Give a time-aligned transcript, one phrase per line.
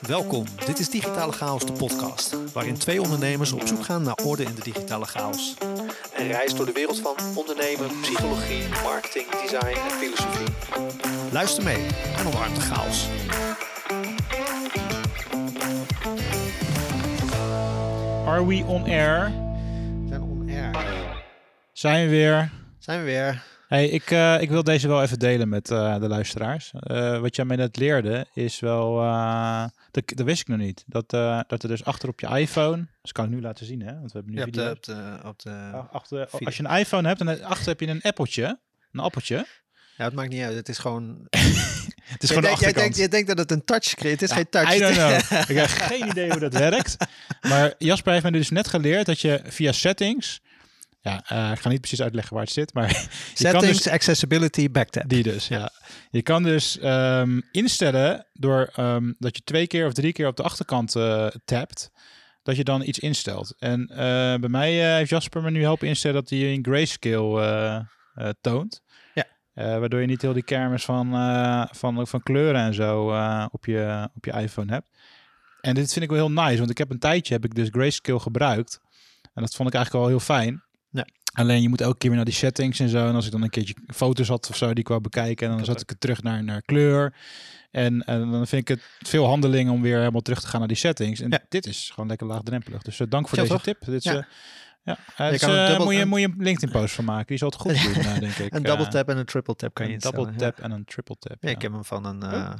[0.00, 4.42] Welkom, dit is Digitale Chaos, de podcast, waarin twee ondernemers op zoek gaan naar orde
[4.42, 5.54] in de digitale chaos.
[6.16, 10.46] Een reis door de wereld van ondernemen, psychologie, marketing, design en filosofie.
[11.32, 11.86] Luister mee
[12.16, 13.08] en omarm de chaos.
[18.26, 19.32] Are we on air?
[20.02, 21.24] We zijn on air.
[21.72, 22.50] Zijn we weer?
[22.78, 23.47] Zijn we weer.
[23.68, 26.72] Hey, ik, eh, ik wil deze wel even delen met eh, de luisteraars.
[26.80, 28.94] Eh, wat jij mij net leerde is wel,
[29.90, 30.84] dat, dat wist ik nog niet.
[30.86, 31.10] Dat,
[31.48, 34.12] dat er dus achter op je iPhone, dus kan ik nu laten zien hè, want
[34.12, 35.50] we hebben nu Je de, op de, op de...
[35.50, 36.46] Ah, achter, video.
[36.46, 38.58] als je een iPhone hebt en achter heb je een appeltje,
[38.92, 39.46] een appeltje.
[39.96, 40.54] Ja, het maakt niet uit.
[40.54, 41.26] Het is gewoon...
[42.08, 42.96] Het is Jij gewoon de denkt- jij, achterkant.
[42.96, 44.20] denkt, jij denkt dat het een touchscreen is.
[44.20, 44.74] Het is geen touch.
[44.74, 45.40] I don't know.
[45.50, 46.96] ik heb geen idee hoe dat werkt.
[47.40, 50.40] Maar Jasper heeft mij dus net geleerd dat je via settings...
[51.08, 52.88] Ja, eh, ik ga niet precies uitleggen waar het zit, maar...
[52.92, 55.08] je kan Settings, dus- accessibility, backtap.
[55.08, 55.70] Die dus, ja.
[56.10, 60.36] Je kan dus ehm, instellen door ehm, dat je twee keer of drie keer op
[60.36, 61.90] de achterkant eh tapt,
[62.42, 63.54] dat je dan iets instelt.
[63.58, 63.96] En eh,
[64.40, 67.86] bij mij heeft Jasper me nu helpen instellen dat hij in grayscale
[68.40, 68.82] toont.
[69.14, 69.26] Ja.
[69.54, 71.10] Waardoor je niet heel die kermis van,
[71.70, 73.04] van, van kleuren en zo
[73.50, 74.86] op, je, op je iPhone hebt.
[75.60, 77.68] En dit vind ik wel heel nice, want ik heb een tijdje heb ik dus
[77.70, 78.80] grayscale gebruikt.
[79.34, 80.62] En dat vond ik eigenlijk wel heel fijn.
[81.32, 83.08] Alleen je moet elke keer weer naar die settings en zo.
[83.08, 85.56] En als ik dan een keertje foto's had of zo die ik wou bekijken, en
[85.56, 87.14] dan zat ik het terug naar, naar kleur.
[87.70, 90.68] En, en dan vind ik het veel handeling om weer helemaal terug te gaan naar
[90.68, 91.20] die settings.
[91.20, 91.38] En Ja.
[91.48, 92.82] dit is gewoon lekker laagdrempelig.
[92.82, 93.64] Dus eh, dank voor Ja, deze toch?
[93.64, 93.84] tip.
[93.84, 94.16] Dit is, Ja.
[94.16, 94.24] eh,
[94.82, 97.26] ja, kan een eh, dubbel- moet, je, een- moet je een LinkedIn-post van maken.
[97.26, 98.54] Die zal het goed doen, denk ik.
[98.54, 101.16] Een double tap en een triple tap kan je een double tap en een triple
[101.18, 101.36] tap.
[101.42, 102.52] Ja, Ja, ik heb hem van een, eh,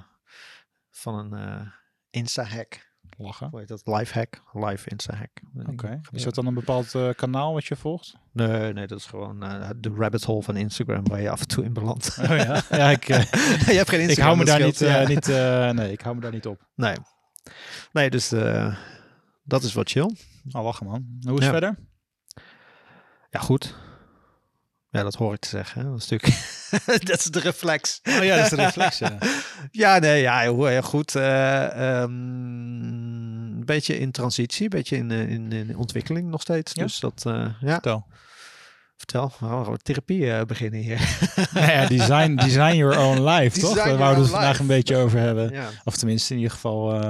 [0.90, 1.72] van een
[2.10, 2.86] Insta-hack.
[3.18, 3.48] Lachen.
[3.50, 3.80] Hoe heet dat?
[3.84, 4.42] Live hack.
[4.52, 5.30] Live Insta-hack.
[5.68, 6.00] Oké.
[6.10, 8.14] Is dat dan een bepaald eh, kanaal wat je volgt?
[8.32, 11.48] Nee, nee, dat is gewoon eh, de rabbit hole van Instagram waar je af en
[11.48, 12.18] toe in belandt.
[12.20, 13.22] Oh ja, ja ik, eh,
[13.66, 14.08] je hebt geen Instagram.
[14.10, 15.26] ik hou me daar niet, scheelt, niet,
[15.76, 16.66] nee, ik hou me daar niet op.
[16.74, 16.96] Nee.
[17.92, 18.28] Nee, dus
[19.44, 20.14] dat is wat chill.
[20.50, 21.06] Oh, lachen man.
[21.20, 21.52] Hoe is Ja.
[21.52, 21.76] het verder?
[23.30, 23.74] Ja, goed.
[24.90, 25.82] Ja, dat hoor ik te zeggen.
[25.82, 25.90] hè.
[25.90, 26.42] Dat is natuurlijk...
[27.08, 28.00] dat is de reflex.
[28.04, 29.18] Oh ja, dat is de reflex, ja.
[29.70, 31.14] Ja, nee, ja, heel, goed.
[31.14, 32.12] Eh, ehm,
[33.58, 36.72] Een beetje in transitie, een beetje in, eh, in, in ontwikkeling nog steeds.
[36.74, 36.82] Ja?
[36.82, 38.06] Dus dat, eh, ja, Vertel.
[38.96, 39.32] vertel.
[39.38, 41.18] We gaan therapie eh, beginnen hier.
[41.52, 43.74] Nou ja, design, design your own life, toch?
[43.74, 45.52] Daar wouden we het vandaag een beetje over hebben.
[45.52, 45.68] ja.
[45.84, 47.00] Of tenminste, in ieder geval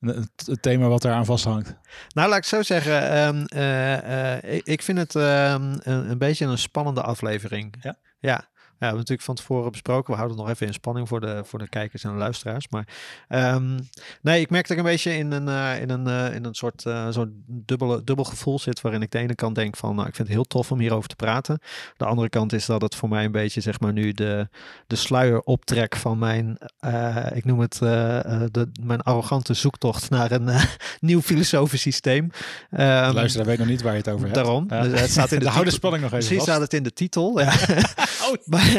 [0.00, 1.74] het, thema wat eraan vasthangt.
[2.14, 3.10] Nou, laat ik zo zeggen.
[3.10, 7.74] ehm, eh, eh, ik, ik vind het ehm, een, een beetje een spannende aflevering.
[7.80, 7.96] Ja?
[8.18, 8.48] Ja.
[8.78, 10.10] Ja, we hebben natuurlijk van tevoren besproken.
[10.10, 12.68] We houden het nog even in spanning voor de, voor de kijkers en de luisteraars.
[12.68, 12.86] Maar
[13.28, 13.78] ehm,
[14.22, 16.54] nee, ik merk dat ik een beetje in een, eh, in een, eh, in een
[16.54, 18.80] soort eh, zo'n dubbele, dubbel gevoel zit.
[18.80, 21.08] Waarin ik de ene kant denk van, nou, ik vind het heel tof om hierover
[21.08, 21.58] te praten.
[21.96, 24.48] De andere kant is dat het voor mij een beetje, zeg maar, nu de,
[24.86, 30.10] de sluier optrek van mijn, eh, ik noem het, eh, eh, de, mijn arrogante zoektocht
[30.10, 30.62] naar een eh,
[31.00, 32.30] nieuw filosofisch systeem.
[32.70, 34.34] Ehm, Luister, weet nog niet waar je het over hebt.
[34.34, 34.64] Daarom.
[34.68, 34.82] Ja.
[34.82, 36.48] Dus het staat in de de spanning nog even Precies vast.
[36.48, 37.40] staat het in de titel.
[37.40, 37.52] Ja.
[38.26, 38.32] Oh.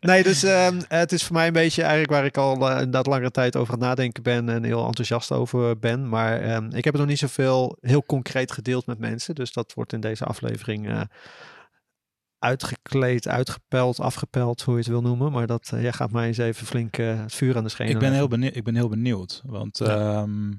[0.00, 3.06] Nee, dus ehm, het is voor mij een beetje eigenlijk waar ik al eh, inderdaad
[3.06, 6.08] langere tijd over aan het nadenken ben en heel enthousiast over ben.
[6.08, 9.34] Maar ehm, ik heb het nog niet zoveel heel concreet gedeeld met mensen.
[9.34, 11.00] Dus dat wordt in deze aflevering eh,
[12.38, 15.32] uitgekleed, uitgepeld, afgepeld, hoe je het wil noemen.
[15.32, 17.92] Maar dat eh, ja, gaat mij eens even flink het vuur aan de schenen.
[17.92, 19.42] Ik ben, heel benieuwd, ik ben heel benieuwd.
[19.44, 19.86] Want, Ja.
[19.86, 20.52] ehm,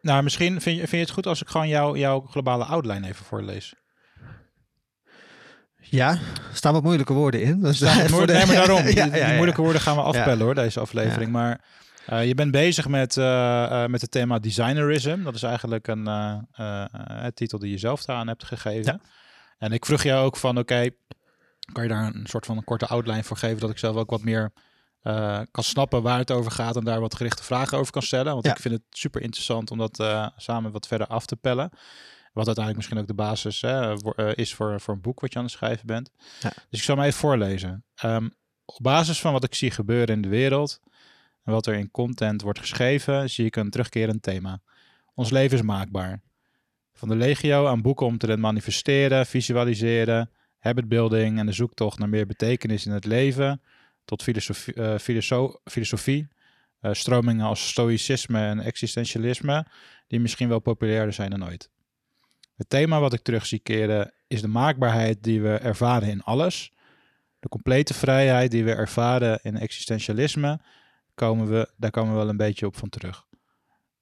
[0.00, 3.06] nou, misschien vind je, vind je het goed als ik gewoon jou, jouw globale outline
[3.06, 3.74] even voorlees.
[5.90, 6.20] Ja, er
[6.52, 7.60] staan wat moeilijke woorden in.
[7.60, 8.86] Dus Staan het de- nee, maar daarom.
[8.94, 11.30] Ja, die, ja, moeilijke woorden gaan we afpellen hoor, deze aflevering.
[11.32, 11.60] Maar
[12.06, 15.22] eh, je bent bezig met, eh, eh, met het thema designerism.
[15.22, 16.08] Dat is eigenlijk een
[17.34, 19.00] titel die je zelf aan hebt gegeven.
[19.58, 20.88] En ik vroeg jou ook van, oké,
[21.72, 24.10] kan je daar een soort van een korte outline voor geven, dat ik zelf ook
[24.10, 24.52] wat meer
[25.50, 28.32] kan snappen waar het over gaat en daar wat gerichte vragen over kan stellen.
[28.32, 30.04] Want ik vind het super interessant om dat
[30.36, 31.70] samen wat verder af te pellen.
[32.36, 35.32] Wat uiteindelijk misschien ook de basis hè, voor- eh, is voor, voor een boek wat
[35.32, 36.10] je aan het schrijven bent.
[36.40, 36.52] Ja.
[36.70, 37.84] Dus ik zal hem even voorlezen.
[37.94, 38.28] Ehm,
[38.64, 40.80] op basis van wat ik zie gebeuren in de wereld
[41.44, 44.60] en wat er in content wordt geschreven, zie ik een terugkerend thema.
[45.14, 46.20] Ons leven is maakbaar.
[46.92, 52.26] Van de legio aan boeken om te manifesteren, visualiseren, habitbuilding en de zoektocht naar meer
[52.26, 53.62] betekenis in het leven,
[54.04, 56.28] tot filosofie, eh, filoso- filosofie
[56.80, 59.66] eh, stromingen als stoïcisme en existentialisme,
[60.06, 61.70] die misschien wel populairder zijn dan ooit.
[62.56, 66.72] Het thema wat ik terug zie keren is de maakbaarheid die we ervaren in alles.
[67.38, 70.60] De complete vrijheid die we ervaren in existentialisme,
[71.14, 73.26] komen we, daar komen we wel een beetje op van terug.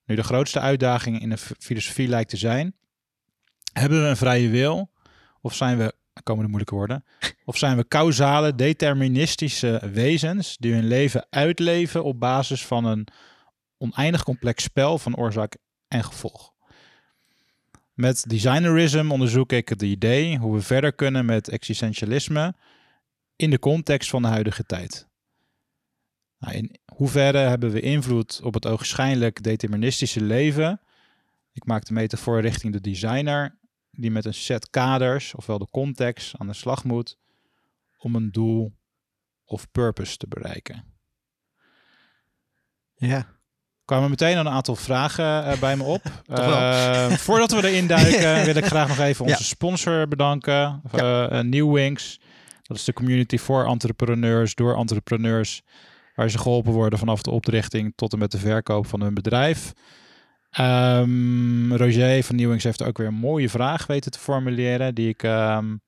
[0.05, 2.75] Nu de grootste uitdaging in de filosofie lijkt te zijn,
[3.73, 4.91] hebben we een vrije wil
[5.41, 7.05] of zijn we komen de moeilijke woorden.
[7.45, 13.07] Of zijn we causale, deterministische wezens die hun leven uitleven op basis van een
[13.79, 15.57] oneindig complex spel van oorzaak
[15.89, 16.54] en gevolg.
[17.95, 22.55] Met designerism onderzoek ik het idee hoe we verder kunnen met existentialisme
[23.37, 25.09] in de context van de huidige tijd.
[26.39, 30.81] Nou, in hoeverre hebben we invloed op het ogenschijnlijk deterministische leven?
[31.53, 33.59] Ik maak de metafoor richting de designer,
[33.91, 37.19] die met een set kaders, ofwel de context, aan de slag moet
[37.99, 38.73] om een doel
[39.45, 40.85] of purpose te bereiken.
[42.95, 43.43] Ja.
[43.85, 46.03] Kwamen meteen een aantal vragen uh, bij me op.
[46.31, 49.45] uh, voordat we erin duiken, wil ik graag nog even onze ja.
[49.45, 50.83] sponsor bedanken.
[50.93, 51.33] Ja.
[51.33, 52.21] Uh, New Wings.
[52.63, 55.63] Dat is de community voor entrepreneurs, door entrepreneurs,
[56.15, 59.73] waar ze geholpen worden vanaf de oprichting tot en met de verkoop van hun bedrijf.
[60.61, 65.23] Um, Roger van Nieuwings heeft ook weer een mooie vraag weten te formuleren, die ik,
[65.23, 65.81] um,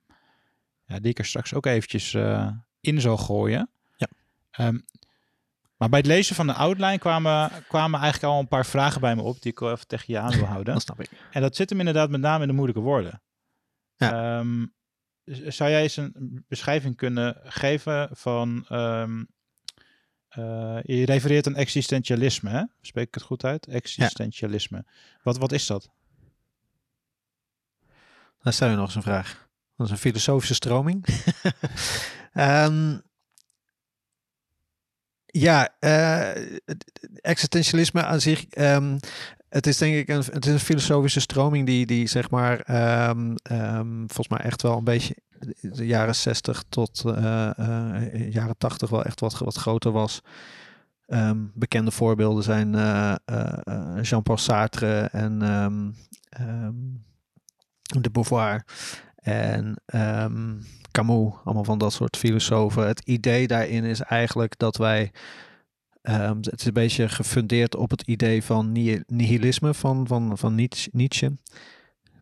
[0.86, 2.48] ja, die ik er straks ook eventjes uh,
[2.80, 3.70] in zal gooien.
[3.96, 4.08] Ja.
[4.66, 4.84] Um,
[5.76, 9.16] maar bij het lezen van de outline kwamen, kwamen eigenlijk al een paar vragen bij
[9.16, 10.74] me op die ik wel even tegen je aan wil houden.
[10.74, 11.10] dat snap ik.
[11.30, 13.22] En dat zit hem inderdaad met name in de moeilijke woorden.
[13.96, 14.44] Ja.
[15.24, 18.66] zou jij eens een beschrijving kunnen geven van
[20.38, 22.62] uh, je refereert aan existentialisme, hè?
[22.80, 23.66] Spreek ik het goed uit?
[23.66, 24.76] Existentialisme.
[24.76, 24.92] Ja.
[25.22, 25.90] Wat, wat is dat?
[28.42, 29.48] Dan stel je nog eens een vraag.
[29.76, 31.06] Dat is een filosofische stroming.
[32.34, 33.02] um,
[35.40, 36.30] ja, uh,
[37.20, 38.46] existentialisme aan zich.
[38.58, 38.98] Um,
[39.48, 42.68] het is denk ik een, het is een filosofische stroming die, die zeg maar,
[43.10, 45.16] um, um, volgens mij echt wel een beetje
[45.60, 50.22] de jaren 60 tot uh, uh, jaren 80 wel echt wat, wat groter was.
[51.54, 52.70] Bekende voorbeelden zijn
[54.02, 55.38] Jean-Paul Sartre en
[57.86, 58.64] de Beauvoir
[59.14, 59.82] en
[60.96, 62.86] Camus, allemaal van dat soort filosofen.
[62.86, 65.12] Het idee daarin is eigenlijk dat wij
[66.08, 68.72] Um, het is een beetje gefundeerd op het idee van
[69.06, 70.54] nihilisme van, van, van
[70.92, 71.36] Nietzsche.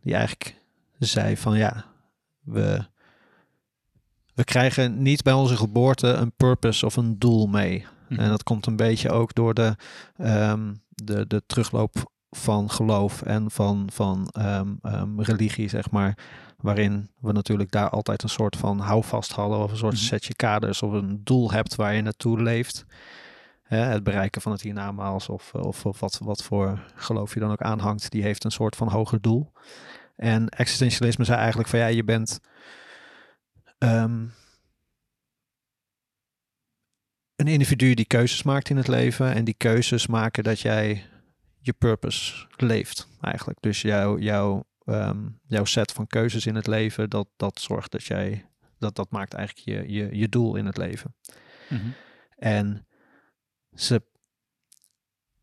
[0.01, 0.61] Die eigenlijk
[0.99, 1.85] zei van ja,
[2.39, 2.85] we,
[4.33, 7.85] we krijgen niet bij onze geboorte een purpose of een doel mee.
[8.09, 8.19] Mhm.
[8.19, 9.75] En dat komt een beetje ook door de,
[10.17, 14.33] um, de, de terugloop van geloof en van, van
[14.83, 16.17] um, religie, zeg maar.
[16.65, 20.07] Waarin we natuurlijk daar altijd een soort van houvast hadden, of een soort mm -hmm.
[20.07, 22.85] setje kaders, of een doel hebt waar je naartoe leeft
[23.67, 27.61] het bereiken van het hiernamaals of, of, of wat, wat voor geloof je dan ook
[27.61, 29.51] aanhangt, die heeft een soort van hoger doel.
[30.15, 32.39] En existentialisme zei eigenlijk van ja, je bent
[33.77, 34.33] um,
[37.35, 41.05] een individu die keuzes maakt in het leven en die keuzes maken dat jij
[41.59, 43.61] je purpose leeft eigenlijk.
[43.61, 48.03] Dus jouw, jouw, um, jouw set van keuzes in het leven, dat, dat zorgt dat
[48.03, 48.45] jij,
[48.79, 51.15] dat, dat maakt eigenlijk je, je, je doel in het leven.
[51.69, 51.93] Mm -hmm.
[52.37, 52.87] En
[53.73, 54.01] ze,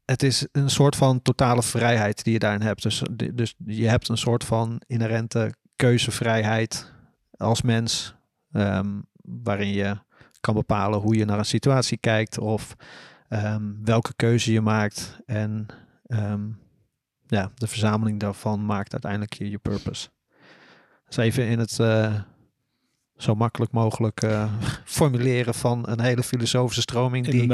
[0.04, 2.82] het is een soort van totale vrijheid die je daarin hebt.
[2.82, 3.02] Dus,
[3.34, 6.92] dus je hebt een soort van inherente keuzevrijheid
[7.36, 8.14] als mens,
[8.52, 9.98] um, waarin je
[10.40, 12.74] kan bepalen hoe je naar een situatie kijkt of
[13.28, 15.20] um, welke keuze je maakt.
[15.26, 15.66] En
[16.06, 16.61] um,
[17.32, 20.08] ja, de verzameling daarvan maakt uiteindelijk je, je purpose.
[21.06, 22.14] Dus even in het uh,
[23.16, 24.52] zo makkelijk mogelijk uh,
[24.84, 27.24] formuleren van een hele filosofische stroming.
[27.26, 27.46] In die, de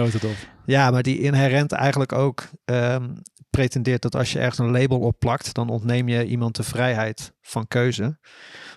[0.64, 5.18] Ja, maar die inherent eigenlijk ook um, pretendeert dat als je ergens een label op
[5.18, 8.18] plakt, dan ontneem je iemand de vrijheid van keuze.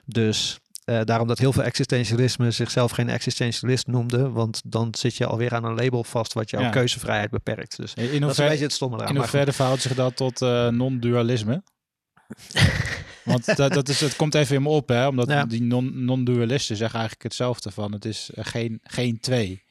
[0.06, 5.26] Dus uh, daarom dat heel veel existentialisme zichzelf geen existentialist noemde, want dan zit je
[5.26, 6.70] alweer aan een label vast wat jouw ja.
[6.70, 7.78] keuzevrijheid beperkt.
[7.78, 9.10] Dus in dat is een beetje het stomme eraan.
[9.10, 11.64] In hoeverre verhoudt zich dat tot uh, non-dualisme?
[13.24, 15.08] Want dat, dat is, komt even in me op, hè?
[15.08, 15.46] omdat ja.
[15.46, 19.64] die non-dualisten zeggen eigenlijk hetzelfde van het is geen, geen twee.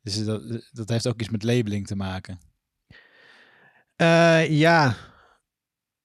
[0.00, 2.40] Dus dat, dat heeft ook iets met labeling te maken.
[3.96, 4.96] Uh, ja.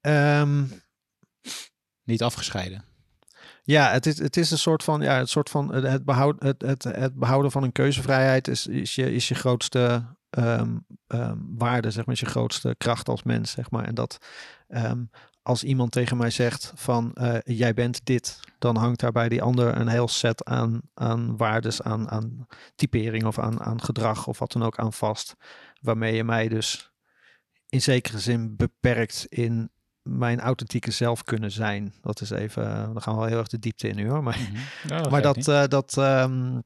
[0.01, 0.71] Um,
[2.03, 2.90] Niet afgescheiden.
[3.63, 6.83] Ja, het is, het is een soort van, ja, het soort van het, behoud, het,
[6.83, 12.05] het, behouden van een keuzevrijheid is, is, je, is je grootste um, um, waarde, zeg
[12.05, 13.83] maar, is je grootste kracht als mens, zeg maar.
[13.83, 14.17] En dat
[14.67, 15.09] um,
[15.41, 19.41] als iemand tegen mij zegt van uh, jij bent dit, dan hangt daar bij die
[19.41, 24.39] ander een heel set aan, aan waardes, aan, aan typering of aan, aan gedrag of
[24.39, 25.35] wat dan ook aan vast.
[25.81, 26.91] Waarmee je mij dus
[27.69, 31.93] in zekere zin beperkt in mijn authentieke zelf kunnen zijn.
[32.01, 34.23] Dat is even, uh, dan gaan we wel heel erg de diepte in nu hoor.
[34.23, 34.63] Maar, mm -hmm.
[34.87, 36.63] ja, dat maar dat, uh, dat um,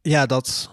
[0.00, 0.70] ja, dat,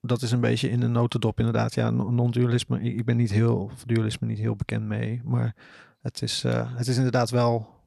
[0.00, 1.74] dat is een beetje in de notendop inderdaad.
[1.74, 5.20] Ja, non-dualisme, ik ben niet heel, dualisme niet heel bekend mee.
[5.24, 5.54] Maar
[6.00, 7.80] het is, uh, het is inderdaad wel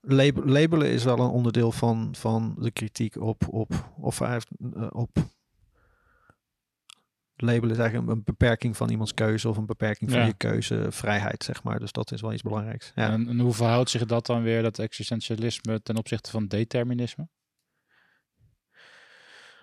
[0.00, 4.48] lab- labelen is wel een onderdeel van, van de kritiek op, op, of hij heeft,
[4.74, 5.10] eh, op
[7.36, 10.26] labelen is eigenlijk een, beperking van iemands keuze of een beperking van Ja.
[10.26, 11.78] je keuzevrijheid, zeg maar.
[11.78, 12.92] Dus dat is wel iets belangrijks.
[12.94, 13.10] Ja.
[13.10, 17.28] En, en hoe verhoudt zich dat dan weer, dat existentialisme, ten opzichte van determinisme?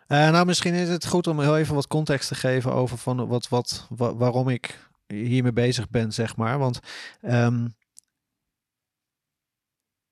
[0.07, 3.27] Eh, nou, misschien is het goed om heel even wat context te geven over van
[3.27, 6.59] wat, wat, wa- waarom ik hiermee bezig ben, zeg maar.
[6.59, 6.79] Want
[7.21, 7.67] ehm,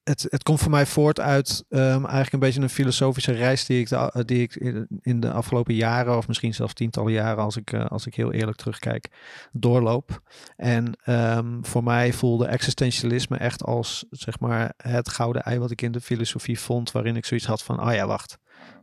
[0.03, 3.79] het, het komt voor mij voort uit ehm, eigenlijk een beetje een filosofische reis die
[3.79, 4.55] ik, de, die ik
[5.01, 8.31] in- de afgelopen jaren, of misschien zelfs tientallen jaren, als ik, eh, als ik heel
[8.31, 9.07] eerlijk terugkijk,
[9.51, 10.21] doorloop.
[10.55, 15.81] En ehm, voor mij voelde existentialisme echt als zeg maar het gouden ei wat ik
[15.81, 18.37] in de filosofie vond, waarin ik zoiets had van, ah ja, wacht,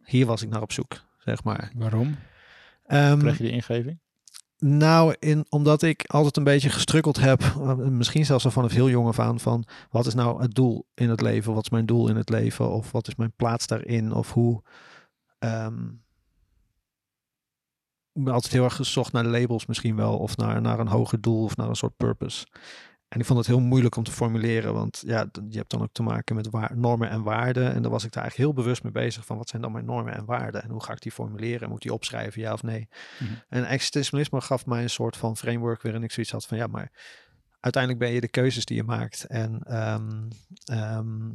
[0.04, 1.70] hier was ik naar op zoek, zeg maar.
[1.76, 2.16] Waarom?
[2.86, 3.98] Ehm, Krijg je die ingeving?
[4.58, 8.88] Nou, in, omdat ik altijd een beetje gestrukkeld heb, eh, misschien zelfs al vanaf heel
[8.88, 11.54] jong af aan, van wat is nou het doel in het leven?
[11.54, 12.70] Wat is mijn doel in het leven?
[12.70, 14.12] Of wat is mijn plaats daarin?
[14.12, 14.62] Of hoe...
[15.38, 15.86] ehm,
[18.12, 21.20] ik ben altijd heel erg gezocht naar labels misschien wel, of naar, naar een hoger
[21.20, 22.46] doel of naar een soort purpose.
[23.08, 25.92] En ik vond het heel moeilijk om te formuleren, want ja, je hebt dan ook
[25.92, 27.74] te maken met waar, normen en waarden.
[27.74, 29.84] En daar was ik daar eigenlijk heel bewust mee bezig van, wat zijn dan mijn
[29.84, 30.62] normen en waarden?
[30.62, 31.68] En hoe ga ik die formuleren?
[31.68, 32.88] Moet ik die opschrijven, ja of nee?
[33.18, 33.32] Mhm.
[33.48, 36.90] En existentialisme gaf mij een soort van framework waarin ik zoiets had van, ja, maar
[37.60, 39.24] uiteindelijk ben je de keuzes die je maakt.
[39.24, 40.28] En ehm,
[40.64, 41.30] ehm,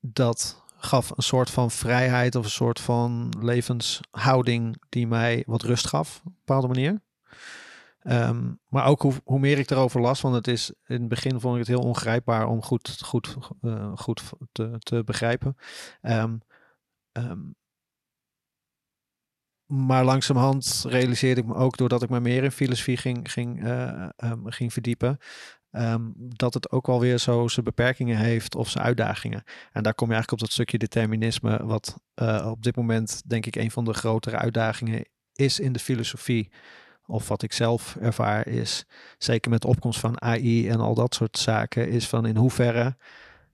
[0.00, 5.86] dat gaf een soort van vrijheid of een soort van levenshouding die mij wat rust
[5.86, 7.00] gaf op een bepaalde manier.
[8.00, 11.40] Ehm, maar ook hoe, hoe meer ik erover las, want het is in het begin
[11.40, 15.56] vond ik het heel ongrijpbaar om goed, goed, eh, goed te, te begrijpen.
[16.00, 16.36] Ehm,
[17.12, 17.40] ehm,
[19.66, 24.32] maar langzamerhand realiseerde ik me ook, doordat ik me meer in filosofie ging, ging, eh,
[24.44, 25.18] ging verdiepen,
[26.16, 29.42] dat het ook wel weer zo zijn beperkingen heeft of zijn uitdagingen.
[29.72, 33.46] En daar kom je eigenlijk op dat stukje determinisme, wat eh, op dit moment denk
[33.46, 36.52] ik een van de grotere uitdagingen is in de filosofie.
[37.10, 38.84] Of wat ik zelf ervaar is,
[39.18, 42.96] zeker met de opkomst van AI en al dat soort zaken, is van in hoeverre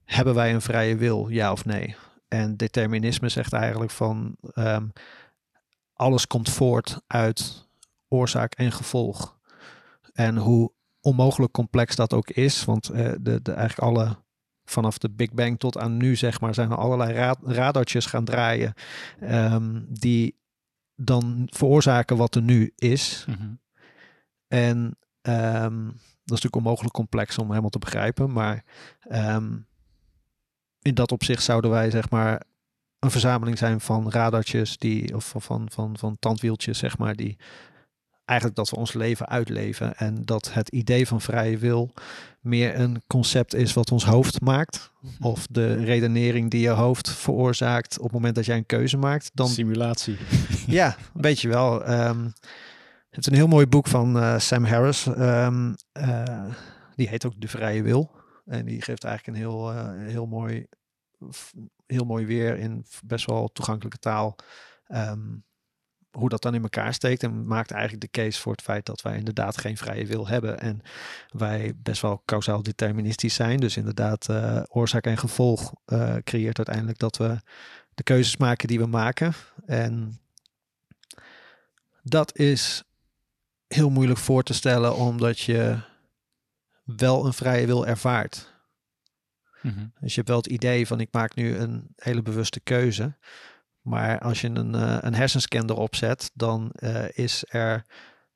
[0.04, 1.96] hebben wij een vrije wil, ja of nee?
[2.28, 4.86] En determinisme zegt eigenlijk van ehm,
[5.92, 7.68] alles komt voort uit
[8.08, 9.38] oorzaak en gevolg.
[10.12, 14.16] En hoe onmogelijk complex dat ook is, want eh, de, de, eigenlijk alle,
[14.64, 18.25] vanaf de Big Bang tot aan nu, zeg maar, zijn er allerlei ra radartjes gaan
[18.25, 18.75] draaien
[19.20, 20.36] ehm, die
[20.97, 23.25] dan veroorzaken wat er nu is.
[23.29, 23.55] Mhm.
[24.49, 28.65] En ehm, dat is natuurlijk onmogelijk complex om helemaal te begrijpen, maar
[29.00, 29.57] ehm,
[30.83, 32.43] in dat opzicht zouden wij, zeg maar,
[32.99, 37.37] een verzameling zijn van radartjes die, of van, van, van, van tandwieltjes, zeg maar, die
[38.26, 39.97] eigenlijk dat we ons leven uitleven.
[39.97, 41.92] En dat het idee van vrije wil
[42.40, 44.92] meer een concept is wat ons hoofd maakt.
[45.21, 49.30] Of de redenering die je hoofd veroorzaakt op het moment dat jij een keuze maakt.
[49.35, 50.16] Dan, Simulatie.
[50.66, 51.85] ja, een beetje wel.
[51.85, 52.25] Ehm,
[53.11, 55.06] het is een heel mooi boek van eh, Sam Harris.
[55.06, 56.45] Ehm, eh,
[56.95, 58.11] die heet ook De Vrije Wil.
[58.45, 60.66] En die geeft eigenlijk een heel, eh, heel, mooi,
[61.87, 64.37] heel mooi weer in best wel toegankelijke taal.
[64.87, 65.21] ehm,
[66.16, 67.23] hoe dat dan in elkaar steekt.
[67.23, 70.61] En maakt eigenlijk de case voor het feit dat wij inderdaad geen vrije wil hebben.
[70.61, 70.82] En
[71.30, 73.61] wij best wel kausaal deterministisch zijn.
[73.61, 77.40] Dus inderdaad, eh, oorzaak en gevolg eh, creëert uiteindelijk dat we
[77.94, 79.32] de keuzes maken die we maken.
[79.66, 80.20] En
[82.02, 82.82] dat is
[83.68, 85.78] heel moeilijk voor te stellen, omdat je
[86.85, 88.54] wel een vrije wil ervaart.
[89.62, 89.87] Mhm.
[90.00, 93.16] Dus je hebt wel het idee van ik maak nu een hele bewuste keuze.
[93.87, 97.85] Maar als je een, eh, een hersenscan erop zet, dan eh, is er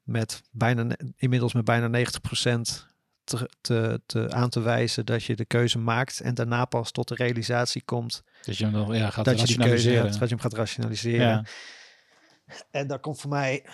[0.02, 2.86] met bijna, inmiddels met bijna 90%
[3.24, 7.08] te, te, te aan te wijzen dat je de keuze maakt en daarna pas tot
[7.08, 10.06] de realisatie komt Dus je hem dan ja, gaat dat je die keuze rationaliseren.
[10.06, 11.26] hebt, dat je hem gaat rationaliseren.
[11.26, 11.44] ja.
[12.70, 13.64] En dat komt voor mij.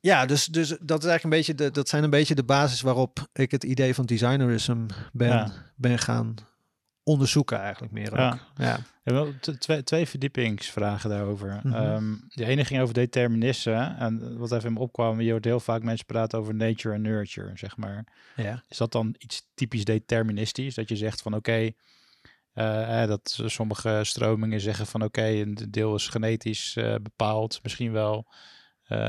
[0.00, 2.80] Ja, dus, dus dat, is eigenlijk een beetje de, dat zijn een beetje de basis
[2.80, 5.52] waarop ik het idee van designerism ben, Ja.
[5.76, 6.34] ben gaan
[7.02, 8.38] onderzoeken, eigenlijk meer ook.
[8.56, 8.80] Ja.
[9.04, 9.26] Ja.
[9.58, 11.60] Twee, twee verdiepingsvragen daarover.
[11.62, 11.74] Mhm.
[11.74, 13.94] Ehm, de ene ging over determinisme.
[13.98, 17.02] En wat even in me opkwam, je hoort heel vaak mensen praten over nature en
[17.02, 18.04] nurture, zeg maar.
[18.36, 18.62] Ja.
[18.68, 20.74] Is dat dan iets typisch deterministisch?
[20.74, 21.72] Dat je zegt van oké,
[22.52, 27.92] eh, eh, dat sommige stromingen zeggen van oké, een deel is genetisch eh, bepaald, misschien
[27.92, 28.26] wel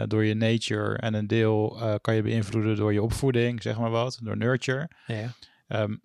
[0.08, 0.98] door je nature.
[0.98, 4.90] En een deel kan je beïnvloeden door je opvoeding, zeg maar wat, door nurture.
[5.06, 5.34] Ja.
[5.68, 5.96] Ehm,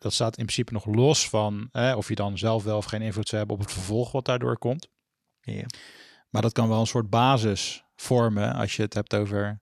[0.00, 3.02] dat staat in principe nog los van eh, of je dan zelf wel of geen
[3.02, 4.88] invloed zou hebben op het vervolg wat daardoor komt.
[6.30, 9.60] Maar dat kan wel een soort basis vormen als je het hebt over,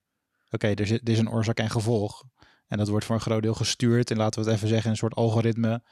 [0.51, 2.25] oké, er, zit- er is een oorzaak en gevolg.
[2.67, 4.11] En dat wordt voor een groot deel gestuurd.
[4.11, 5.83] En laten we het even zeggen, een soort algoritme.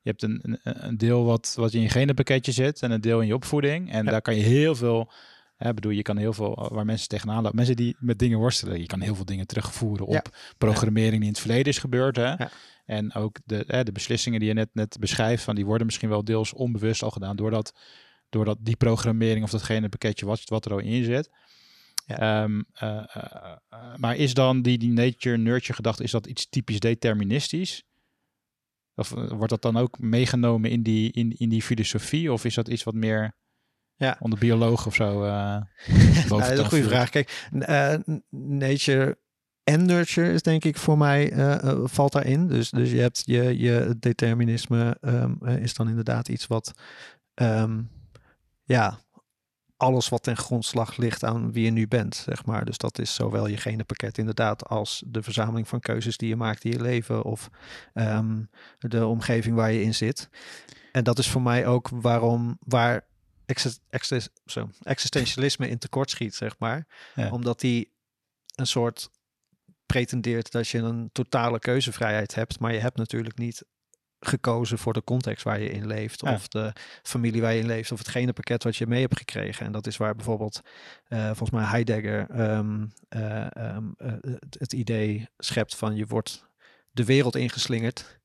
[0.00, 3.20] Je hebt een, een, een deel wat, wat in je genenpakketje zit en een deel
[3.20, 3.92] in je opvoeding.
[3.92, 4.10] En Ja.
[4.10, 5.12] daar kan je heel veel,
[5.56, 7.56] hè, bedoel, je kan heel veel, waar mensen tegenaan lopen.
[7.56, 10.22] Mensen die met dingen worstelen, je kan heel veel dingen terugvoeren op Ja.
[10.58, 12.16] programmering die in het verleden is gebeurd.
[12.16, 12.22] Hè?
[12.28, 12.50] Ja.
[12.86, 16.24] En ook de, de beslissingen die je net, net beschrijft, van, die worden misschien wel
[16.24, 17.78] deels onbewust al gedaan doordat,
[18.28, 21.30] doordat die programmering of datgene pakketje wat, wat er al in zit.
[22.06, 22.18] Ja.
[22.18, 26.80] Ehm, eh, eh, eh, maar is dan die, die nature-nurture gedachte, is dat iets typisch
[26.80, 27.84] deterministisch?
[28.94, 32.32] Of wordt dat dan ook meegenomen in die, in, in die filosofie?
[32.32, 33.36] Of is dat iets wat meer
[33.96, 34.16] Ja.
[34.20, 35.20] onder bioloog of zo?
[36.28, 37.10] boven dat is een goede vraag.
[37.10, 37.46] Kijk,
[38.30, 39.18] nature
[39.66, 42.48] en nurture is denk ik voor mij eh, valt daarin.
[42.48, 46.72] Dus, dus je hebt je, je determinisme ehm, eh, is dan inderdaad iets wat
[47.34, 47.82] ehm,
[48.64, 48.98] ja
[49.76, 52.64] alles wat ten grondslag ligt aan wie je nu bent, zeg maar.
[52.64, 56.64] Dus dat is zowel je genenpakket inderdaad als de verzameling van keuzes die je maakt
[56.64, 57.50] in je leven of
[57.94, 58.42] ehm,
[58.78, 60.28] de omgeving waar je in zit.
[60.92, 63.06] En dat is voor mij ook waarom waar
[63.46, 66.86] exist- exist- zo, existentialisme in tekort schiet, zeg maar.
[67.14, 67.30] Ja.
[67.30, 67.94] Omdat die
[68.54, 69.10] een soort
[69.86, 73.64] pretendeert dat je een totale keuzevrijheid hebt, maar je hebt natuurlijk niet
[74.20, 76.32] gekozen voor de context waar je in leeft, Ja.
[76.32, 79.66] of de familie waar je in leeft, of het genenpakket wat je mee hebt gekregen.
[79.66, 80.60] En dat is waar bijvoorbeeld,
[81.08, 86.44] eh, volgens mij Heidegger ehm, eh, ehm, eh, het, het idee schept van je wordt
[86.90, 88.18] de wereld ingeslingerd.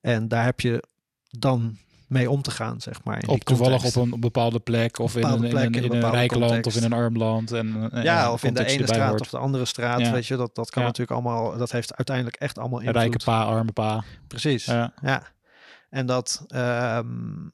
[0.00, 0.82] En daar heb je
[1.28, 3.22] dan mee om te gaan, zeg maar.
[3.26, 5.88] Op toevallig op een bepaalde plek of in een, in een, in een in een
[5.88, 7.52] bepaalde rijk land of in een arm land.
[7.52, 9.20] En, eh, Ja, of in de ene straat hoort.
[9.20, 10.12] of de andere straat, Ja.
[10.12, 10.88] weet je, dat, dat kan Ja.
[10.88, 12.96] natuurlijk allemaal, dat heeft uiteindelijk echt allemaal invloed.
[12.96, 14.04] rijke pa, arme pa.
[14.26, 14.92] Precies, Ja.
[15.02, 15.22] ja.
[15.90, 17.48] En dat, ehm,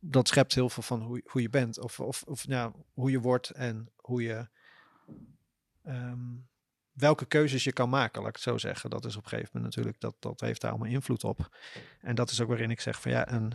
[0.00, 3.20] dat schept heel veel van hoe, hoe je bent, of, of, of ja, hoe je
[3.20, 4.48] wordt en hoe je,
[5.84, 6.18] ehm,
[6.92, 8.90] welke keuzes je kan maken, laat ik het zo zeggen.
[8.90, 11.56] Dat is op een gegeven moment natuurlijk, dat, dat heeft daar allemaal invloed op.
[12.00, 13.52] En dat is ook waarin ik zeg van ja, een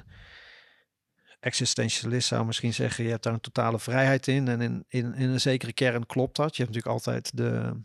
[1.39, 4.47] existentialist zou misschien zeggen, je hebt daar een totale vrijheid in.
[4.47, 6.55] En in, in, in een zekere kern klopt dat.
[6.55, 7.81] Je hebt natuurlijk altijd de,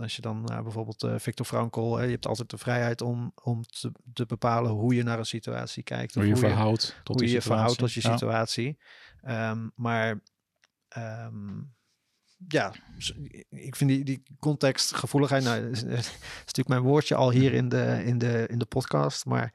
[0.00, 3.32] als je dan naar bijvoorbeeld eh, Victor Frankl, hè, je hebt altijd de vrijheid om,
[3.42, 6.14] om te, te bepalen hoe je naar een situatie kijkt.
[6.14, 8.02] Hoe je verhoudt tot hoe je je verhoudt situatie.
[8.02, 8.16] tot je Ja.
[8.16, 8.78] situatie.
[9.22, 10.20] Ehm, maar
[10.88, 11.60] ehm,
[12.48, 12.72] ja,
[13.48, 18.02] ik vind die, die contextgevoeligheid, nou, is, is natuurlijk mijn woordje al hier in de,
[18.04, 19.54] in de, in de podcast, maar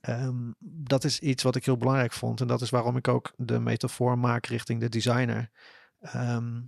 [0.00, 2.40] ehm, dat is iets wat ik heel belangrijk vond.
[2.40, 5.50] En dat is waarom ik ook de metafoor maak richting de designer.
[6.00, 6.60] Ehm,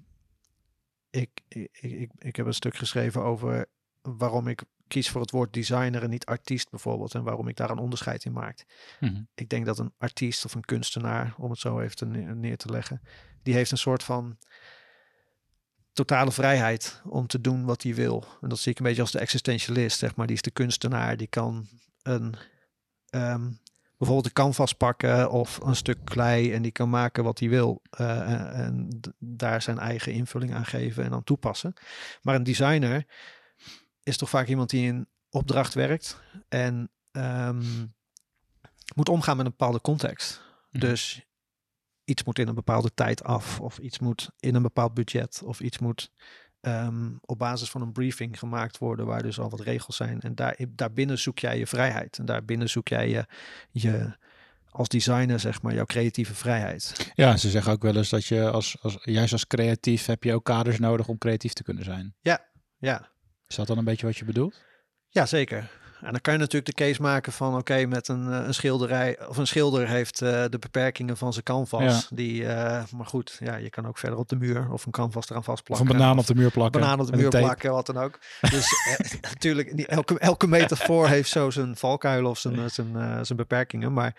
[1.10, 3.66] ik, ik, ik, ik heb een stuk geschreven over
[4.02, 7.14] waarom ik kies voor het woord designer en niet artiest bijvoorbeeld.
[7.14, 8.64] En waarom ik daar een onderscheid in maak
[9.00, 9.22] Mhm.
[9.34, 13.00] ik denk dat een artiest of een kunstenaar, om het zo even neer te leggen,
[13.42, 14.38] die heeft een soort van
[16.04, 18.24] totale vrijheid om te doen wat hij wil.
[18.40, 20.26] En dat zie ik een beetje als de existentialist, zeg maar.
[20.26, 21.66] Die is de kunstenaar, die kan
[22.02, 22.34] een
[23.08, 23.50] ehm,
[23.96, 27.82] bijvoorbeeld een canvas pakken of een stuk klei en die kan maken wat hij wil
[27.90, 31.74] eh, en- daar zijn eigen invulling aan geven en aan toepassen.
[32.22, 33.06] Maar een designer
[34.02, 37.86] is toch vaak iemand die in opdracht werkt en ehm,
[38.94, 40.42] moet omgaan met een bepaalde context.
[40.70, 40.80] Mhm.
[40.80, 41.27] Dus
[42.08, 45.60] iets moet in een bepaalde tijd af, of iets moet in een bepaald budget, of
[45.60, 46.10] iets moet
[46.60, 50.20] ehm, op basis van een briefing gemaakt worden, waar dus al wat regels zijn.
[50.20, 52.18] En daar, daarbinnen zoek jij je vrijheid.
[52.18, 53.26] En daarbinnen zoek jij je,
[53.70, 54.16] je
[54.70, 57.12] als designer, zeg maar, jouw creatieve vrijheid.
[57.14, 60.34] Ja, ze zeggen ook wel eens dat je als, als juist als creatief heb je
[60.34, 62.14] ook kaders nodig om creatief te kunnen zijn.
[62.20, 63.10] Ja,
[63.46, 64.62] Is dat dan een beetje wat je bedoelt?
[65.08, 65.70] ja zeker.
[66.00, 69.26] En dan kan je natuurlijk de case maken van oké, met een, eh, een schilderij
[69.28, 72.08] of een schilder heeft eh, de beperkingen van zijn canvas.
[72.10, 75.26] Die, eh, maar goed, ja, je kan ook verder op de muur of een canvas
[75.26, 75.86] eraan Of vastplakken.
[75.90, 76.80] een banaan op de muur plakken?
[76.80, 78.18] banaan op de muur plakken, wat dan ook.
[78.40, 83.92] Dus eh, natuurlijk, elke, elke metafoor heeft zo zijn valkuilen of zijn, zijn, zijn beperkingen.
[83.92, 84.14] Maar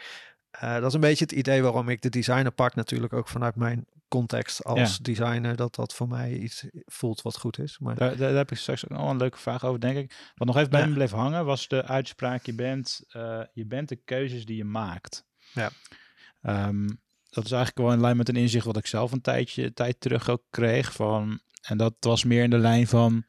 [0.52, 2.76] eh, dat is een beetje het idee waarom ik de designer pak.
[2.76, 5.56] Natuurlijk ook vanuit mijn context als designer.
[5.56, 7.80] Dat dat voor mij iets voelt wat goed is.
[7.80, 10.32] Maar Daar, daar heb ik straks ook nog een leuke vraag over, denk ik.
[10.36, 10.86] Wat nog even bij Ja.
[10.88, 14.64] me bleef hangen, was de uitspraak: je bent, eh, je bent de keuzes die je
[14.64, 15.26] maakt.
[15.54, 15.70] Ja.
[16.42, 16.88] Ehm,
[17.30, 19.96] dat is eigenlijk wel in lijn met een inzicht wat ik zelf een tijdje tijd
[20.02, 20.94] terug ook kreeg.
[20.94, 23.24] Van, en dat was meer in de lijn van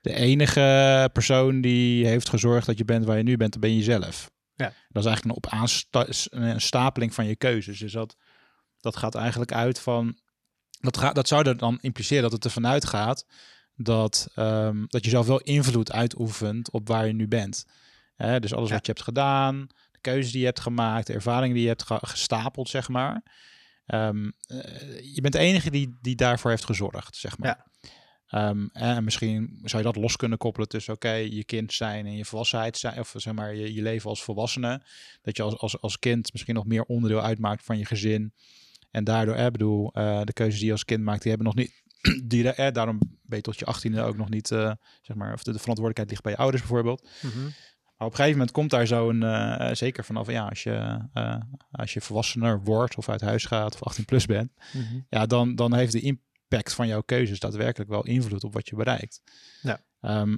[0.00, 3.74] de enige persoon die heeft gezorgd dat je bent waar je nu bent, dat ben
[3.76, 4.30] je zelf.
[4.56, 4.72] Ja.
[4.88, 7.78] Dat is eigenlijk een op aansta- een stapeling van je keuzes.
[7.78, 8.16] Dus dat,
[8.80, 10.18] dat gaat eigenlijk uit van.
[10.80, 13.26] Dat, gaat, dat zou er dan impliceren dat het ervan uitgaat
[13.74, 17.64] dat, ehm, dat je zelf wel invloed uitoefent op waar je nu bent.
[18.16, 18.74] Dus alles Ja.
[18.74, 21.82] wat je hebt gedaan, de keuzes die je hebt gemaakt, de ervaringen die je hebt
[21.82, 23.22] ge- gestapeld, zeg maar.
[23.86, 27.66] Ehm, eh, je bent de enige die, die daarvoor heeft gezorgd, zeg maar.
[28.26, 32.16] Ehm, en misschien zou je dat los kunnen koppelen tussen oké, je kind zijn en
[32.16, 34.82] je volwassenheid zijn, of zeg maar je, je leven als volwassene.
[35.22, 38.32] Dat je als, als, als kind misschien nog meer onderdeel uitmaakt van je gezin.
[38.90, 39.90] En daardoor, eh, bedoel,
[40.24, 41.84] de keuzes die je als kind maakt, die hebben nog niet.
[42.24, 45.42] Die, eh, daarom ben je tot je achttiende ook nog niet, eh, zeg maar, of
[45.42, 47.08] de, de verantwoordelijkheid ligt bij je ouders bijvoorbeeld.
[47.22, 47.42] Mhm.
[47.42, 50.98] Maar op een gegeven moment komt daar zo'n, eh, zeker vanaf, ja, als je,
[51.70, 55.00] als je volwassener wordt of uit huis gaat of 18 plus bent, Mhm.
[55.08, 58.76] ja, dan, dan heeft de impact van jouw keuzes daadwerkelijk wel invloed op wat je
[58.76, 59.22] bereikt.
[59.62, 59.80] Ja.
[60.00, 60.36] Ehm,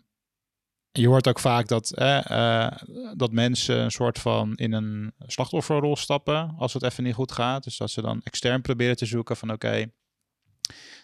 [0.93, 2.71] je hoort ook vaak dat, eh,
[3.17, 7.65] dat mensen een soort van in een slachtofferrol stappen als het even niet goed gaat.
[7.65, 9.87] Dus dat ze dan extern proberen te zoeken van oké,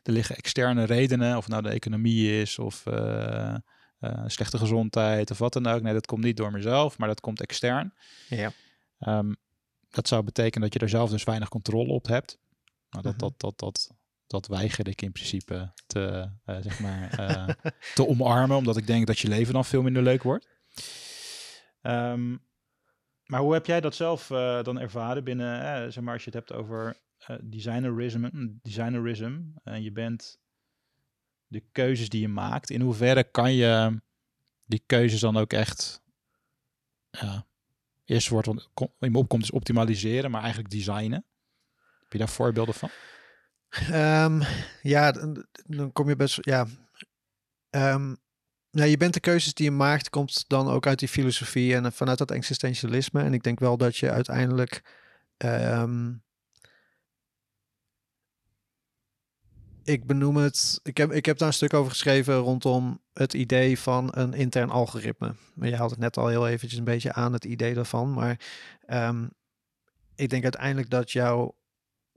[0.02, 3.54] er liggen externe redenen, of het nou de economie is of eh,
[3.98, 5.82] eh, slechte gezondheid of wat dan ook.
[5.82, 7.94] Nee, dat komt niet door mezelf, maar dat komt extern.
[8.28, 8.52] Ja.
[8.98, 9.32] Ehm,
[9.90, 12.38] dat zou betekenen dat je er zelf dus weinig controle op hebt.
[12.90, 13.20] Nou, dat, Mhm.
[13.20, 13.90] dat, dat, dat,
[14.34, 17.48] dat weiger ik in principe te, eh, zeg maar, eh,
[17.94, 20.48] te omarmen, omdat ik denk dat je leven dan veel minder leuk wordt.
[21.82, 22.36] Ehm,
[23.24, 26.38] maar hoe heb jij dat zelf eh, dan ervaren binnen, zeg maar, als je het
[26.38, 28.28] hebt over eh, designerism,
[28.62, 30.40] designerism en je bent
[31.46, 34.00] de keuzes die je maakt, in hoeverre kan je
[34.64, 36.02] die keuzes dan ook echt,
[37.10, 37.46] ja,
[38.04, 41.24] eerst wordt wat in me opkomt is optimaliseren, maar eigenlijk designen.
[42.02, 42.90] Heb je daar voorbeelden van?
[43.90, 44.42] Ehm,
[44.82, 46.38] ja, dan, kom je best.
[46.40, 46.66] Ja.
[47.70, 48.14] Ehm,
[48.70, 51.92] nou, je bent de keuzes die je maakt, komt dan ook uit die filosofie en
[51.92, 53.22] vanuit dat existentialisme.
[53.22, 54.82] En ik denk wel dat je uiteindelijk.
[55.36, 56.12] ehm,
[59.84, 60.80] ik benoem het.
[60.82, 64.70] Ik heb, ik heb daar een stuk over geschreven rondom het idee van een intern
[64.70, 65.34] algoritme.
[65.54, 68.12] Maar je haalt het net al heel eventjes een beetje aan, het idee daarvan.
[68.12, 68.40] Maar
[70.14, 71.54] ik denk uiteindelijk dat jouw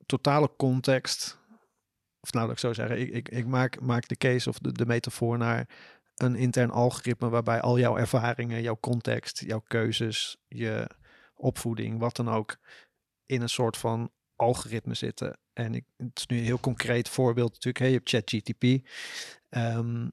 [0.05, 1.37] totale context.
[2.27, 2.99] Of nou, laat ik zo zeggen.
[2.99, 5.67] Ik, ik, ik maak, maak de case of de, de metafoor naar
[6.15, 10.89] een intern algoritme waarbij al jouw ervaringen, jouw context, jouw keuzes, je
[11.35, 12.57] opvoeding, wat dan ook,
[13.25, 15.37] in een soort van algoritme zitten.
[15.53, 17.77] En ik, het is nu een heel concreet voorbeeld natuurlijk.
[17.77, 18.87] Hey, je hebt ChatGTP.
[19.49, 20.09] Ehm,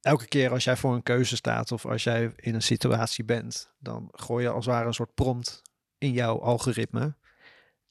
[0.00, 3.72] elke keer als jij voor een keuze staat of als jij in een situatie bent,
[3.78, 5.62] dan gooi je als het ware een soort prompt
[5.98, 7.14] in jouw algoritme.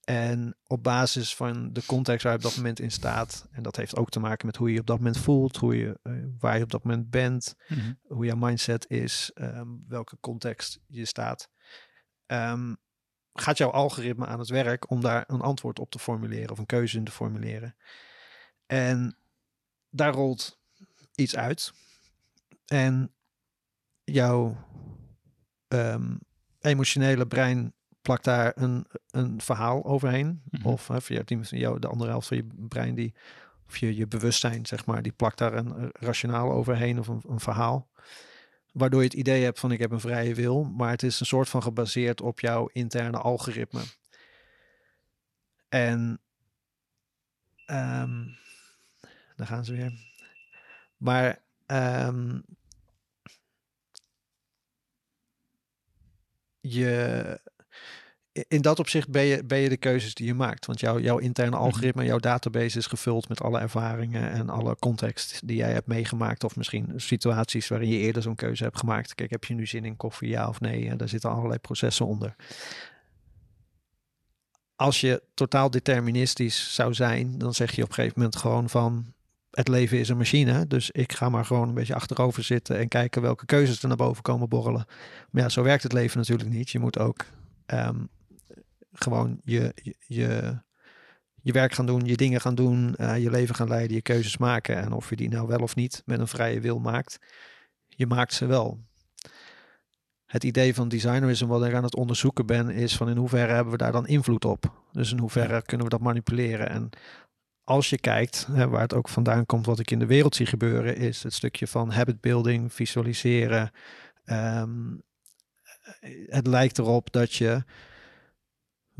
[0.09, 3.75] En op basis van de context waar je op dat moment in staat, en dat
[3.75, 6.13] heeft ook te maken met hoe je je op dat moment voelt, hoe je, eh,
[6.39, 7.55] waar je op dat moment bent,
[8.07, 11.49] hoe jouw mindset is, ehm, welke context je staat,
[12.25, 12.75] ehm,
[13.33, 16.65] gaat jouw algoritme aan het werk om daar een antwoord op te formuleren of een
[16.65, 17.75] keuze in te formuleren.
[18.65, 19.17] En
[19.89, 20.59] daar rolt
[21.15, 21.73] iets uit.
[22.65, 23.13] En
[24.03, 24.67] jouw
[25.67, 26.15] ehm,
[26.59, 30.41] emotionele brein plakt daar een, een verhaal overheen.
[30.49, 30.67] Mhm.
[30.67, 33.13] Of hè, via die, jou, de andere helft van je brein, die,
[33.67, 37.39] of je, je bewustzijn, zeg maar, die plakt daar een, rationaal overheen of een, een
[37.39, 37.89] verhaal.
[38.71, 41.25] Waardoor je het idee hebt van ik heb een vrije wil, maar het is een
[41.25, 43.81] soort van gebaseerd op jouw interne algoritme.
[45.69, 46.19] En
[47.65, 48.37] ehm
[49.39, 49.93] daar gaan ze weer.
[50.97, 52.39] Maar ehm,
[56.59, 57.41] je,
[58.31, 60.65] in dat opzicht ben je, ben je de keuzes die je maakt.
[60.65, 65.41] Want jouw, jouw interne algoritme, jouw database is gevuld met alle ervaringen en alle context
[65.47, 66.43] die jij hebt meegemaakt.
[66.43, 69.15] Of misschien situaties waarin je eerder zo'n keuze hebt gemaakt.
[69.15, 70.89] Kijk, heb je nu zin in koffie, ja of nee?
[70.89, 72.35] En daar zitten allerlei processen onder.
[74.75, 79.13] Als je totaal deterministisch zou zijn, dan zeg je op een gegeven moment gewoon van
[79.51, 80.67] het leven is een machine.
[80.67, 83.97] Dus ik ga maar gewoon een beetje achterover zitten en kijken welke keuzes er naar
[83.97, 84.85] boven komen borrelen.
[85.29, 86.69] Maar ja, zo werkt het leven natuurlijk niet.
[86.69, 87.25] Je moet ook
[87.65, 87.97] ehm,
[88.91, 90.61] gewoon je, je, je,
[91.41, 94.37] je werk gaan doen, je dingen gaan doen, eh, je leven gaan leiden, je keuzes
[94.37, 94.77] maken.
[94.77, 97.19] En of je die nou wel of niet met een vrije wil maakt,
[97.87, 98.87] je maakt ze wel.
[100.25, 103.71] Het idee van designerism wat ik aan het onderzoeken ben, is van in hoeverre hebben
[103.71, 104.83] we daar dan invloed op?
[104.91, 106.69] Dus in hoeverre kunnen we dat manipuleren?
[106.69, 106.89] En
[107.63, 110.45] als je kijkt, hè, waar het ook vandaan komt, wat ik in de wereld zie
[110.45, 113.71] gebeuren, is het stukje van habit building, visualiseren.
[114.23, 114.95] Ehm,
[116.25, 117.63] het lijkt erop dat je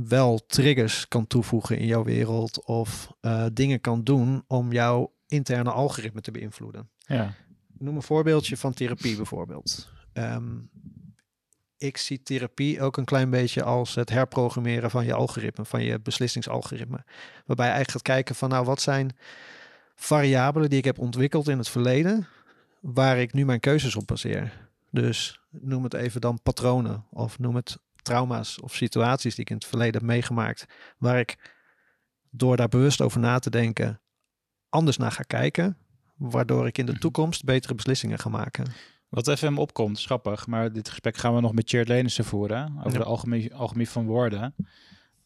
[0.07, 5.71] wel triggers kan toevoegen in jouw wereld of eh, dingen kan doen om jouw interne
[5.71, 6.89] algoritme te beïnvloeden.
[6.97, 7.33] Ja.
[7.77, 9.89] Noem een voorbeeldje van therapie bijvoorbeeld.
[10.13, 10.57] Ehm,
[11.77, 15.99] ik zie therapie ook een klein beetje als het herprogrammeren van je algoritme, van je
[15.99, 17.03] beslissingsalgoritme.
[17.45, 19.15] Waarbij je eigenlijk gaat kijken van nou wat zijn
[19.95, 22.27] variabelen die ik heb ontwikkeld in het verleden,
[22.79, 24.67] waar ik nu mijn keuzes op baseer.
[24.91, 29.55] Dus noem het even dan patronen of noem het trauma's of situaties die ik in
[29.55, 30.65] het verleden heb meegemaakt,
[30.97, 31.53] waar ik
[32.29, 34.01] door daar bewust over na te denken
[34.69, 35.77] anders naar ga kijken,
[36.15, 37.01] waardoor ik in de Mhm.
[37.01, 38.71] toekomst betere beslissingen ga maken.
[39.09, 42.77] Wat even opkomt, is grappig, maar dit gesprek gaan we nog met Tjeerd Lenissen voeren.
[42.77, 42.97] Over Ja.
[42.97, 44.55] de alchemie, alchemie van woorden.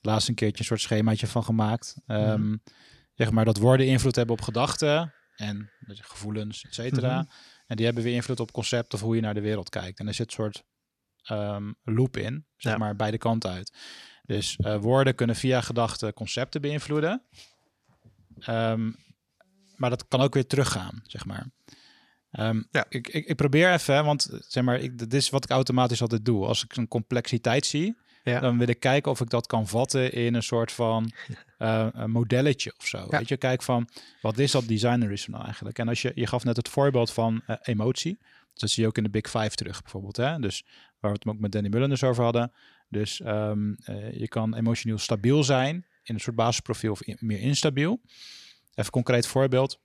[0.02, 1.96] Laatst een keertje een soort schemaatje van gemaakt.
[2.06, 2.56] Ehm, Mhm.
[3.14, 7.18] Zeg maar dat woorden invloed hebben op gedachten en dus gevoelens, et cetera.
[7.22, 7.30] Mhm.
[7.68, 10.00] En die hebben weer invloed op concept of hoe je naar de wereld kijkt.
[10.00, 10.64] En er zit een soort
[11.24, 12.78] ehm, loop in, zeg Ja.
[12.78, 13.74] maar, beide kanten uit.
[14.26, 17.22] Dus eh, woorden kunnen via gedachten concepten beïnvloeden.
[18.40, 18.92] Ehm,
[19.76, 21.48] maar dat kan ook weer teruggaan, zeg maar.
[22.32, 22.86] Ehm, Ja.
[22.90, 26.26] ik, ik, ik probeer even, want zeg maar, ik, dit is wat ik automatisch altijd
[26.26, 26.46] doe.
[26.46, 28.40] Als ik een complexiteit zie, Ja.
[28.40, 31.12] dan wil ik kijken of ik dat kan vatten in een soort van
[31.58, 33.08] eh, een modelletje of zo.
[33.10, 33.90] Weet je, kijk van,
[34.22, 35.80] wat is dat designerisme nou eigenlijk?
[35.80, 38.18] En als je, je gaf net het voorbeeld van eh, emotie.
[38.52, 40.18] Dus dat zie je ook in de Big Five terug, bijvoorbeeld.
[40.18, 40.40] Hè?
[40.40, 40.66] Dus
[41.04, 42.52] waar we het ook met Danny Mullen dus over hadden.
[42.90, 48.02] Dus ehm, eh, je kan emotioneel stabiel zijn in een soort basisprofiel of meer instabiel.
[48.04, 48.14] Even
[48.76, 49.80] een concreet voorbeeld.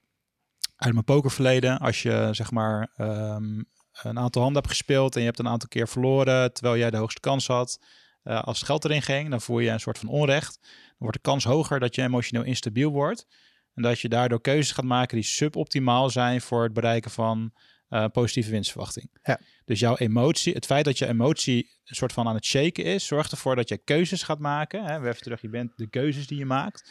[0.76, 3.62] Uit mijn pokerverleden, als je zeg maar ehm,
[4.02, 6.96] een aantal handen hebt gespeeld en je hebt een aantal keer verloren terwijl jij de
[6.96, 7.80] hoogste kans had.
[8.22, 10.58] eh, als het geld erin ging, dan voel je een soort van onrecht.
[10.62, 13.26] Dan wordt de kans hoger dat je emotioneel instabiel wordt.
[13.74, 17.52] En dat je daardoor keuzes gaat maken die suboptimaal zijn voor het bereiken van
[17.88, 19.10] eh, positieve winstverwachting.
[19.22, 19.40] Ja.
[19.64, 23.06] Dus jouw emotie, het feit dat je emotie een soort van aan het shaken is,
[23.06, 24.84] zorgt ervoor dat je keuzes gaat maken.
[24.84, 26.90] Hè, weer even terug, je bent de keuzes die je maakt.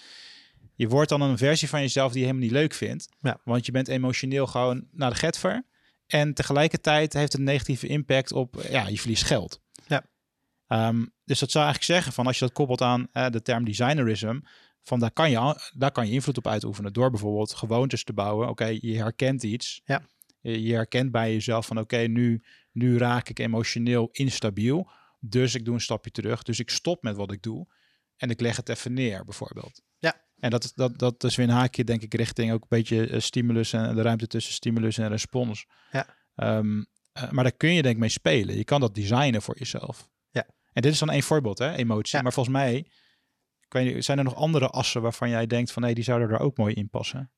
[0.76, 3.10] Je wordt dan een versie van jezelf die je helemaal niet leuk vindt.
[3.22, 3.40] Ja.
[3.44, 5.66] Want je bent emotioneel gewoon naar de getver.
[6.08, 9.62] En tegelijkertijd heeft het een negatieve impact op, ja, je verliest geld.
[9.88, 10.06] Ja.
[10.68, 14.40] Ehm, dus dat zou eigenlijk zeggen van als je dat koppelt aan de term designerism,
[14.84, 18.50] van daar kan, je, daar kan je invloed op uitoefenen door bijvoorbeeld gewoontes te bouwen.
[18.50, 19.82] Oké, je herkent iets.
[19.86, 20.02] Ja.
[20.52, 24.90] Je, je herkent bij jezelf van oké, nu, nu raak ik emotioneel instabiel.
[25.20, 26.44] Dus ik doe een stapje terug.
[26.44, 27.68] Dus ik stop met wat ik doe.
[28.16, 29.82] En ik leg het even neer, bijvoorbeeld.
[29.98, 30.26] Ja.
[30.40, 33.20] En dat, dat, dat is weer een haakje, denk ik, richting ook een beetje eh,
[33.20, 35.66] stimulus en de ruimte tussen stimulus en respons.
[35.92, 36.16] Ja.
[36.36, 38.58] Ehm, eh, maar daar kun je denk ik mee spelen.
[38.58, 40.10] Je kan dat designen voor jezelf.
[40.30, 40.46] Ja.
[40.74, 42.18] En dit is dan één voorbeeld, hè, emotie.
[42.18, 42.24] Ja.
[42.24, 42.76] Maar volgens mij,
[43.60, 46.30] ik weet niet, zijn er nog andere assen waarvan jij denkt van, hé, die zouden
[46.30, 47.32] er ook mooi in passen?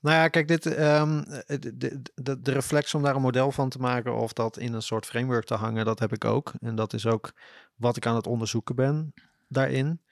[0.00, 3.68] Nou ja, kijk, dit, ehm, de, de, de, de reflex om daar een model van
[3.68, 6.52] te maken of dat in een soort framework te hangen, dat heb ik ook.
[6.60, 7.32] En dat is ook
[7.74, 9.12] wat ik aan het onderzoeken ben
[9.48, 10.02] daarin.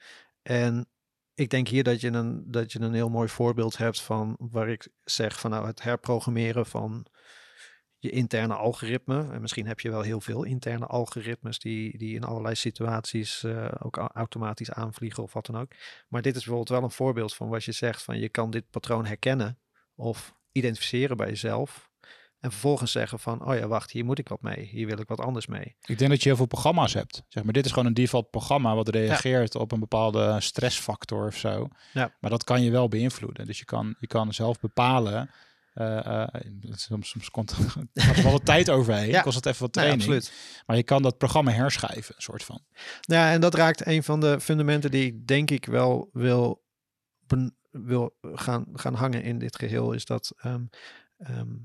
[0.41, 0.87] En
[1.33, 4.69] ik denk hier dat je een, dat je een heel mooi voorbeeld hebt van waar
[4.69, 7.05] ik zeg van nou het herprogrammeren van
[7.99, 9.31] je interne algoritme.
[9.31, 13.67] En misschien heb je wel heel veel interne algoritmes die, die in allerlei situaties eh,
[13.79, 15.71] ook au- automatisch aanvliegen of wat dan ook.
[16.07, 18.69] Maar dit is bijvoorbeeld wel een voorbeeld van wat je zegt van je kan dit
[18.69, 19.57] patroon herkennen
[19.95, 21.89] of identificeren bij jezelf.
[22.39, 24.65] En vervolgens zeggen van, oh ja, wacht, hier moet ik wat mee.
[24.71, 25.75] Hier wil ik wat anders mee.
[25.85, 27.23] Ik denk dat je heel veel programma's hebt.
[27.27, 31.35] Zeg maar, dit is gewoon een default programma wat reageert op een bepaalde stressfactor of
[31.35, 31.67] zo.
[31.93, 32.15] Ja.
[32.19, 33.45] Maar dat kan je wel beïnvloeden.
[33.45, 35.29] Dus je kan, je kan zelf bepalen.
[35.77, 37.51] Eh, eh, soms, soms komt
[37.93, 39.09] er wel wat tijd overheen.
[39.09, 39.21] Ja.
[39.21, 40.09] Kost het even wat Nee, training.
[40.13, 40.61] absoluut.
[40.65, 42.61] maar je kan dat programma herschrijven, een soort van.
[43.01, 46.63] Ja, en dat raakt een van de fundamenten die ik denk ik wel wil,
[47.71, 49.91] wil gaan, gaan hangen in dit geheel.
[49.91, 50.63] Is dat ehm,
[51.17, 51.55] ehm,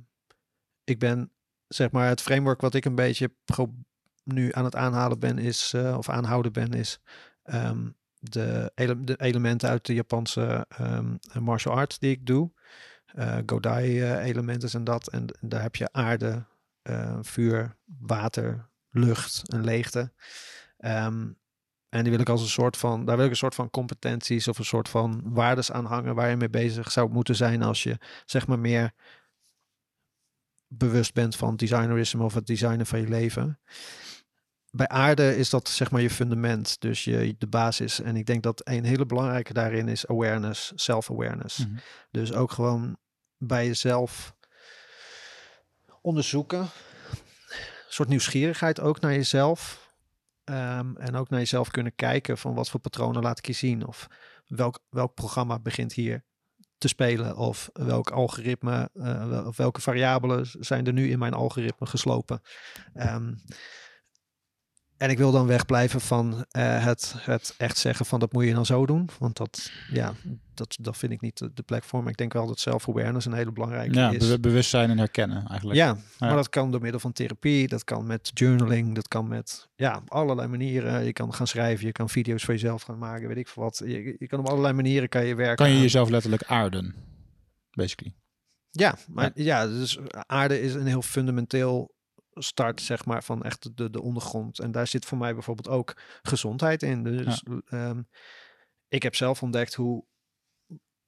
[0.84, 1.32] ik ben,
[1.68, 3.34] zeg maar, het framework wat ik een beetje
[4.24, 7.00] nu aan het aanhalen ben, is, eh, of aanhouden ben, is
[7.42, 10.66] ehm, de, ele- de elementen uit de Japanse
[11.40, 12.52] martial arts die ik doe.
[13.14, 15.08] Eh Godai-elementen en dat.
[15.08, 16.44] En, en daar heb je aarde,
[16.82, 20.12] eh, vuur, water, lucht en leegte.
[20.78, 21.30] Ehm,
[21.88, 24.48] en die wil ik als een soort van, daar wil ik een soort van competenties
[24.48, 27.82] of een soort van waardes aan hangen waar je mee bezig zou moeten zijn als
[27.82, 28.92] je zeg maar meer
[30.66, 33.58] bewust bent van designerisme of het designen van je leven.
[34.74, 38.00] Bij aarde is dat zeg maar je fundament, dus je, de basis.
[38.00, 41.58] En ik denk dat een hele belangrijke daarin is awareness, self-awareness.
[41.58, 41.76] Mhm.
[42.10, 42.96] Dus ook gewoon
[43.38, 44.34] bij jezelf
[46.00, 46.60] onderzoeken.
[46.60, 46.68] Een
[47.88, 49.90] soort nieuwsgierigheid ook naar jezelf.
[50.44, 53.86] Ehm, en ook naar jezelf kunnen kijken van wat voor patronen laat ik je zien.
[53.86, 54.06] Of
[54.46, 56.24] welk, welk programma begint hier
[56.78, 57.36] te spelen.
[57.36, 62.40] Of welk algoritme, eh, wel- of welke variabelen zijn er nu in mijn algoritme geslopen.
[62.94, 63.34] Ehm,
[65.02, 68.54] en ik wil dan wegblijven van eh, het, het echt zeggen van dat moet je
[68.54, 69.08] dan zo doen.
[69.18, 70.12] Want dat, ja,
[70.54, 72.02] dat, dat vind ik niet de, de plek voor.
[72.02, 74.40] Maar ik denk wel dat self-awareness een hele belangrijke Ja, is.
[74.40, 75.78] bewustzijn en herkennen eigenlijk.
[75.78, 79.68] Ja, maar dat kan door middel van therapie, dat kan met journaling, dat kan met
[79.74, 81.04] ja, allerlei manieren.
[81.04, 83.82] Je kan gaan schrijven, je kan video's voor jezelf gaan maken, weet ik veel wat.
[83.84, 85.56] Je, je kan op allerlei manieren kan je werken.
[85.56, 86.94] Kan je aan- jezelf letterlijk aarden,
[87.70, 88.14] basically.
[88.70, 89.66] Ja, maar ja.
[89.66, 91.91] dus aarde is een heel fundamenteel
[92.34, 94.58] start, zeg maar, van echt de, de ondergrond.
[94.58, 97.02] En daar zit voor mij bijvoorbeeld ook gezondheid in.
[97.02, 98.02] Dus ehm,
[98.88, 100.04] ik heb zelf ontdekt hoe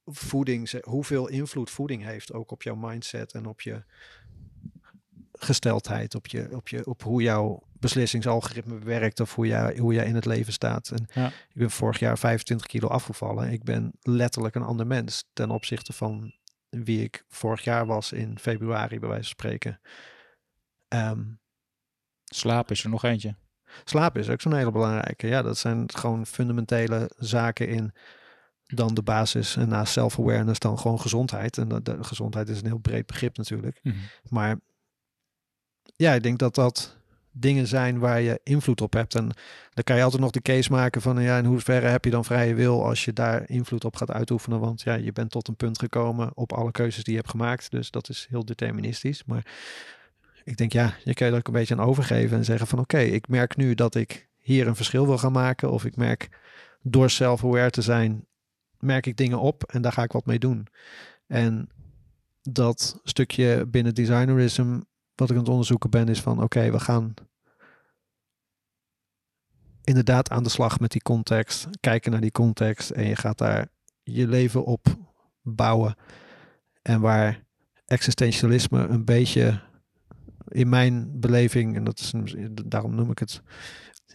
[0.04, 3.84] voeding, hoeveel invloed voeding heeft ook op jouw mindset en op je
[5.32, 10.06] gesteldheid, op, je, op, je, op hoe jouw beslissingsalgoritme werkt of hoe jij, hoe jij
[10.06, 10.90] in het leven staat.
[10.90, 11.26] En Ja.
[11.26, 13.52] ik ben vorig jaar 25 kilo afgevallen.
[13.52, 16.34] Ik ben letterlijk een ander mens ten opzichte van
[16.68, 19.80] wie ik vorig jaar was in februari, bij wijze van spreken.
[20.94, 21.22] Ehm,
[22.24, 23.36] Slaap is er nog eentje.
[23.84, 25.26] Slaap is ook zo'n hele belangrijke.
[25.26, 27.92] Ja, dat zijn gewoon fundamentele zaken in
[28.66, 29.56] dan de basis.
[29.56, 31.58] En naast self-awareness dan gewoon gezondheid.
[31.58, 33.80] En de, gezondheid is een heel breed begrip natuurlijk.
[34.28, 34.56] Maar
[35.96, 36.96] ja, ik denk dat dat
[37.30, 39.14] dingen zijn waar je invloed op hebt.
[39.14, 39.30] En
[39.70, 42.24] dan kan je altijd nog de case maken van ja, in hoeverre heb je dan
[42.24, 44.60] vrije wil als je daar invloed op gaat uitoefenen.
[44.60, 47.70] Want ja, je bent tot een punt gekomen op alle keuzes die je hebt gemaakt.
[47.70, 49.24] Dus dat is heel deterministisch.
[49.24, 49.44] Maar
[50.44, 52.78] ik denk ja, je kan je er ook een beetje aan overgeven en zeggen van
[52.78, 55.70] oké, ik merk nu dat ik hier een verschil wil gaan maken.
[55.70, 56.28] Of ik merk
[56.82, 58.26] door self-aware te zijn,
[58.78, 60.66] merk ik dingen op en daar ga ik wat mee doen.
[61.26, 61.68] En
[62.42, 64.80] dat stukje binnen designerism,
[65.14, 67.14] wat ik aan het onderzoeken ben, is van oké, we gaan
[69.84, 73.68] inderdaad aan de slag met die context, kijken naar die context en je gaat daar
[74.02, 74.86] je leven op
[75.42, 75.96] bouwen.
[76.82, 77.44] En waar
[77.86, 79.60] existentialisme een beetje
[80.54, 82.12] in mijn beleving, en dat is
[82.64, 83.42] daarom noem ik het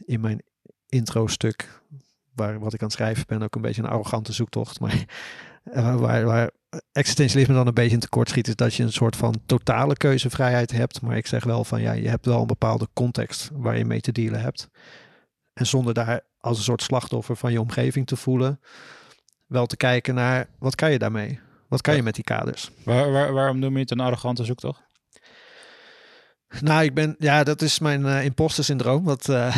[0.06, 0.42] in mijn
[0.86, 1.82] intro stuk,
[2.36, 5.06] waar wat ik aan het schrijven ben, ook een beetje een arrogante zoektocht, maar
[5.64, 6.52] eh, waar, waar
[6.92, 10.72] existentialisme dan een beetje in tekort schiet, is dat je een soort van totale keuzevrijheid
[10.72, 11.02] hebt.
[11.02, 14.02] Maar ik zeg wel van ja, je hebt wel een bepaalde context waar je mee
[14.02, 14.70] te dealen hebt.
[15.54, 18.60] En zonder daar als een soort slachtoffer van je omgeving te voelen,
[19.46, 21.40] wel te kijken naar wat kan je daarmee?
[21.68, 22.72] Wat kan je met die kaders?
[22.84, 24.88] Waar, waar, waarom noem je het een arrogante zoektocht?
[26.62, 29.56] Nou, ik ben, ja, dat is mijn uh, imposter syndroom, wat, uh,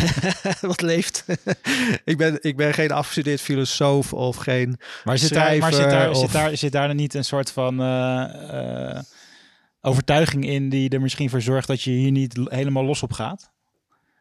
[0.60, 1.24] wat leeft.
[2.04, 4.78] ik, ben, ik ben geen afgestudeerd filosoof of geen.
[5.04, 6.18] Maar zit daar, maar zit daar, of...
[6.18, 9.00] zit daar, zit daar niet een soort van uh,
[9.80, 13.50] overtuiging in die er misschien voor zorgt dat je hier niet helemaal los op gaat?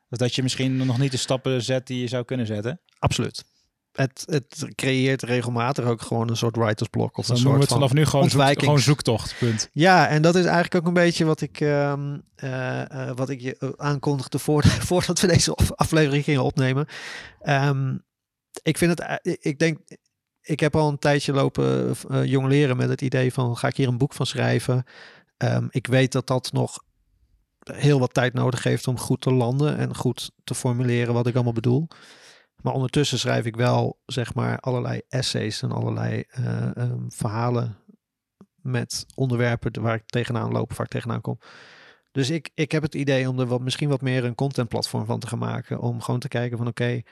[0.09, 2.79] Of dat je misschien nog niet de stappen zet die je zou kunnen zetten?
[2.99, 3.43] Absoluut.
[3.99, 7.17] Het, het creëert regelmatig ook gewoon een soort writersblok.
[7.17, 9.69] Of Dan een soort het vanaf nu gewoon, zoek, ontwijkings- gewoon zoektocht, punt.
[9.71, 13.41] Ja, en dat is eigenlijk ook een beetje wat ik, ehm, eh, eh, wat ik
[13.41, 16.85] je eh, aankondigde voor, voordat we deze aflevering gingen opnemen.
[17.41, 17.97] Ehm,
[18.61, 19.79] ik vind het, ik denk,
[20.41, 23.87] ik heb al een tijdje lopen uh, jongleren met het idee van ga ik hier
[23.87, 24.83] een boek van schrijven.
[25.37, 26.83] Ehm, ik weet dat dat nog
[27.73, 31.35] heel wat tijd nodig heeft om goed te landen en goed te formuleren wat ik
[31.35, 31.87] allemaal bedoel.
[32.61, 37.77] Maar ondertussen schrijf ik wel, zeg maar, allerlei essays en allerlei uh, um, verhalen
[38.55, 41.39] met onderwerpen waar ik tegenaan loop, waar ik tegenaan kom.
[42.11, 45.19] Dus ik, ik heb het idee om er wat, misschien wat meer een contentplatform van
[45.19, 45.79] te gaan maken.
[45.79, 47.05] Om gewoon te kijken van oké, okay,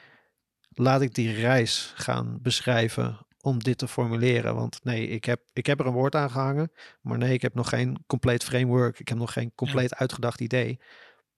[0.70, 4.56] laat ik die reis gaan beschrijven om dit te formuleren.
[4.56, 6.72] Want nee, ik heb, ik heb er een woord aan gehangen.
[7.02, 9.00] Maar nee, ik heb nog geen compleet framework.
[9.00, 10.80] Ik heb nog geen compleet uitgedacht idee.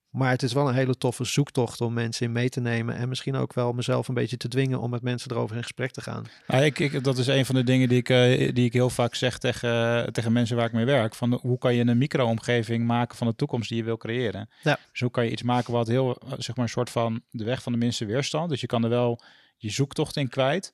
[0.10, 2.96] Maar het is wel een hele toffe zoektocht om mensen in mee te nemen.
[2.96, 5.92] En misschien ook wel mezelf een beetje te dwingen om met mensen erover in gesprek
[5.92, 6.26] te gaan.
[6.48, 8.90] Nou, ik, ik, dat is een van de dingen die ik, uh, die ik heel
[8.90, 11.16] vaak zeg tegen, tegen mensen waar ik mee werk.
[11.16, 14.50] Van hoe kan je een micro-omgeving maken van de toekomst die je wil creëren?
[14.64, 14.80] Ja.
[14.92, 17.64] Dus hoe kan je iets maken wat heel, zeg maar, een soort van de weg
[17.64, 18.50] van de minste weerstand.
[18.50, 19.22] Dus je kan er wel
[19.58, 20.74] je zoektocht in kwijt.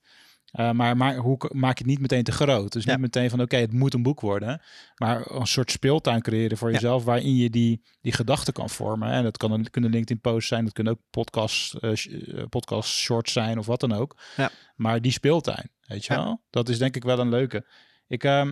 [0.60, 2.72] Uh, maar, maar hoe maak je het niet meteen te groot?
[2.72, 2.92] Dus Ja.
[2.92, 4.62] niet meteen van oké, het moet een boek worden.
[4.96, 6.74] Maar een soort speeltuin creëren voor Ja.
[6.74, 9.10] jezelf waarin je die, die gedachten kan vormen.
[9.12, 12.90] En dat kan een, kunnen LinkedIn posts zijn, dat kunnen ook podcast, eh, eh, podcast
[12.90, 14.18] shorts zijn of wat dan ook.
[14.38, 14.50] Ja.
[14.76, 16.42] Maar die speeltuin, weet je wel?
[16.50, 17.66] Dat is denk ik wel een leuke.
[18.08, 18.50] Ik, ehm,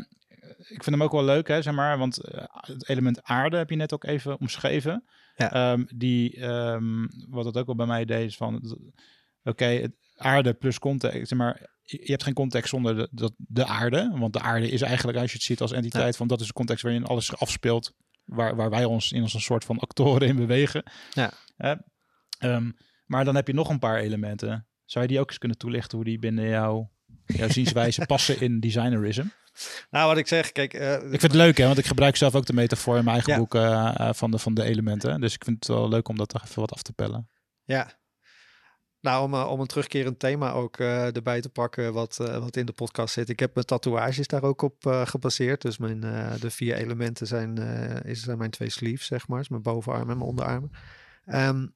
[0.57, 1.97] ik vind hem ook wel leuk, hè, zeg maar.
[1.97, 5.03] Want eh, het element aarde heb je net ook even omschreven.
[5.35, 5.51] Ja.
[5.51, 8.77] Ehm, die, ehm, wat het ook wel bij mij deed, is van...
[9.43, 9.87] Oké,
[10.23, 11.71] aarde plus context, zeg maar...
[11.85, 14.11] Je hebt geen context zonder de, de, de aarde.
[14.15, 16.15] Want de aarde is eigenlijk, als je het ziet als entiteit...
[16.17, 17.93] van dat is de context waarin alles afspeelt...
[18.25, 20.83] waar, waar wij ons in als een soort van actoren in bewegen.
[21.13, 21.31] Ja.
[22.39, 22.71] Ehm,
[23.05, 24.67] maar dan heb je nog een paar elementen.
[24.85, 25.97] Zou je die ook eens kunnen toelichten...
[25.97, 26.85] hoe die binnen jou,
[27.25, 29.25] jouw zienswijze passen in designerism?
[29.89, 30.73] Nou, wat ik zeg, kijk.
[30.73, 33.15] eh, Ik vind het leuk, hè, want ik gebruik zelf ook de metafoor in mijn
[33.15, 33.39] eigen Ja.
[33.39, 35.21] boek eh, eh, van, de, van de elementen.
[35.21, 37.29] Dus ik vind het wel leuk om dat er even wat af te pellen.
[37.63, 38.01] Ja.
[39.03, 42.55] Nou, om, eh, om een terugkerend thema ook eh, erbij te pakken, wat, eh, wat
[42.55, 43.29] in de podcast zit.
[43.29, 44.75] Ik heb mijn tatoeages daar ook op
[45.05, 45.61] gebaseerd.
[45.61, 45.99] Dus mijn,
[46.39, 47.57] de vier elementen zijn,
[48.05, 49.37] is, zijn mijn twee sleeves, zeg maar.
[49.37, 50.71] Dus mijn bovenarm en mijn onderarmen.
[51.25, 51.67] Ehm,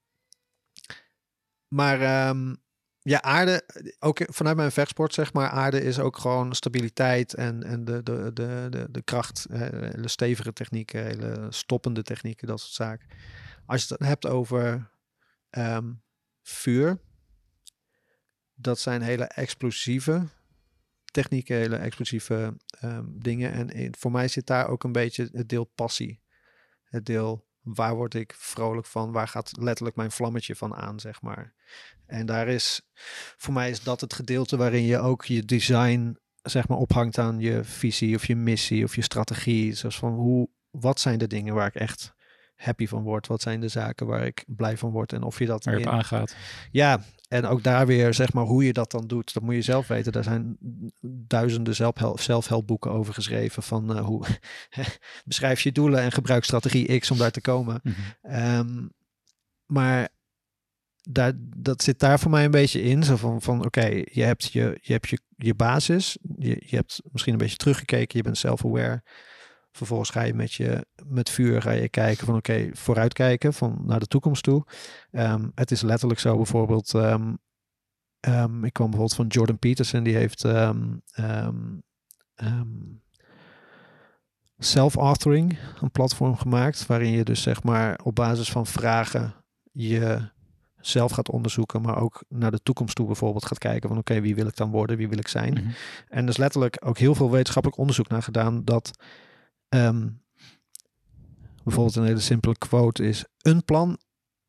[1.68, 2.56] maar ehm,
[3.00, 3.64] ja, aarde,
[4.00, 8.32] ook vanuit mijn vechtsport, zeg maar, aarde is ook gewoon stabiliteit en, en de, de,
[8.34, 9.46] de, de, de kracht.
[9.52, 13.08] hele stevige technieken, hele stoppende technieken, dat soort zaken.
[13.66, 14.90] Als je het hebt over
[15.50, 15.92] ehm,
[16.42, 17.00] vuur,
[18.60, 20.24] dat zijn hele explosieve
[21.12, 23.52] technieken, hele explosieve ehm, dingen.
[23.52, 26.22] En in- voor mij zit daar ook een beetje het deel passie.
[26.84, 29.12] Het deel waar word ik vrolijk van?
[29.12, 31.54] Waar gaat letterlijk mijn vlammetje van aan, zeg maar.
[32.06, 32.82] En daar is,
[33.38, 37.40] voor mij is dat het gedeelte waarin je ook je design, zeg maar, ophangt aan
[37.40, 39.74] je visie of je missie of je strategie.
[39.74, 42.14] Zoals van hoe, wat zijn de dingen waar ik echt
[42.56, 43.28] happy van word?
[43.28, 45.14] Wat zijn de zaken waar ik blij van word?
[45.14, 46.36] En of je dat Waar je op in- aangaat.
[46.72, 49.62] ja, en ook daar weer, zeg maar, hoe je dat dan doet, dat moet je
[49.62, 50.12] zelf weten.
[50.12, 50.58] Daar zijn
[51.02, 54.26] duizenden zelfhelp, zelfhelpboeken over geschreven van eh, hoe
[55.26, 57.80] beschrijf je doelen en gebruik strategie X om daar te komen.
[57.84, 57.96] Mhm.
[58.22, 58.88] Ehm,
[59.66, 60.10] maar
[61.02, 63.04] daar, dat zit daar voor mij een beetje in.
[63.04, 66.18] Zo van, van oké, je hebt, je, je, hebt je, je basis.
[66.38, 68.18] Je, je hebt misschien een beetje teruggekeken.
[68.18, 69.04] Je bent self-aware.
[69.72, 74.00] Vervolgens ga je met, je met vuur ga je kijken van oké, vooruitkijken van naar
[74.00, 74.66] de toekomst toe.
[75.12, 76.94] Ehm, het is letterlijk zo bijvoorbeeld.
[76.94, 77.34] ehm,
[78.20, 80.04] ehm, ik kwam bijvoorbeeld van Jordan Peterson.
[80.04, 80.46] Die heeft
[84.58, 86.86] self-authoring, een platform gemaakt.
[86.86, 89.34] Waarin je dus zeg maar op basis van vragen
[89.72, 90.30] je
[90.80, 94.36] zelf gaat onderzoeken, maar ook naar de toekomst toe bijvoorbeeld gaat kijken van oké, wie
[94.36, 95.54] wil ik dan worden, wie wil ik zijn.
[95.54, 95.70] Mhm.
[96.08, 98.92] En er is letterlijk ook heel veel wetenschappelijk onderzoek naar gedaan dat
[99.70, 100.08] ehm,
[101.64, 103.98] bijvoorbeeld een hele simpele quote is: een plan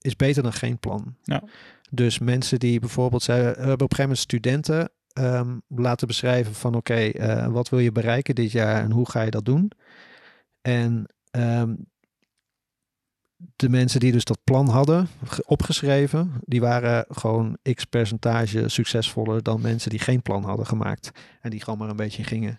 [0.01, 1.17] is beter dan geen plan.
[1.23, 1.43] Ja.
[1.91, 6.55] Dus mensen die bijvoorbeeld zij we hebben op een gegeven moment studenten ehm, laten beschrijven
[6.55, 9.71] van oké, eh, wat wil je bereiken dit jaar en hoe ga je dat doen?
[10.61, 11.75] En ehm,
[13.57, 19.43] de mensen die dus dat plan hadden ge- opgeschreven, die waren gewoon x percentage succesvoller
[19.43, 21.11] dan mensen die geen plan hadden gemaakt
[21.41, 22.59] en die gewoon maar een beetje gingen.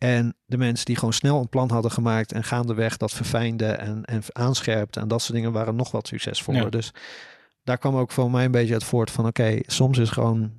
[0.00, 4.04] En de mensen die gewoon snel een plan hadden gemaakt en gaandeweg dat verfijnden en,
[4.04, 6.62] en aanscherpten en dat soort dingen waren nog wat succesvoller.
[6.62, 6.68] Ja.
[6.70, 6.92] Dus
[7.64, 10.52] daar kwam ook voor mij een beetje het voort van oké, soms is gewoon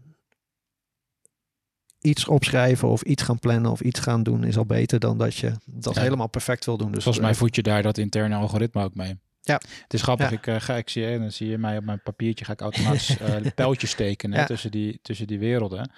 [2.02, 5.36] iets opschrijven of iets gaan plannen of iets gaan doen is al beter dan dat
[5.36, 6.02] je dat Ja.
[6.02, 6.92] helemaal perfect wil doen.
[6.92, 9.18] Dus Volgens mij voed je daar dat interne algoritme ook mee.
[9.42, 9.62] Ja.
[9.84, 10.30] Het is grappig.
[10.30, 10.36] Ja.
[10.38, 12.62] Ik, eh, ga, ik zie, en dan zie je mij op mijn papiertje ga ik
[12.62, 14.46] automatisch eh pijltjes tekenen Ja.
[14.46, 15.92] tussen, die, tussen die werelden.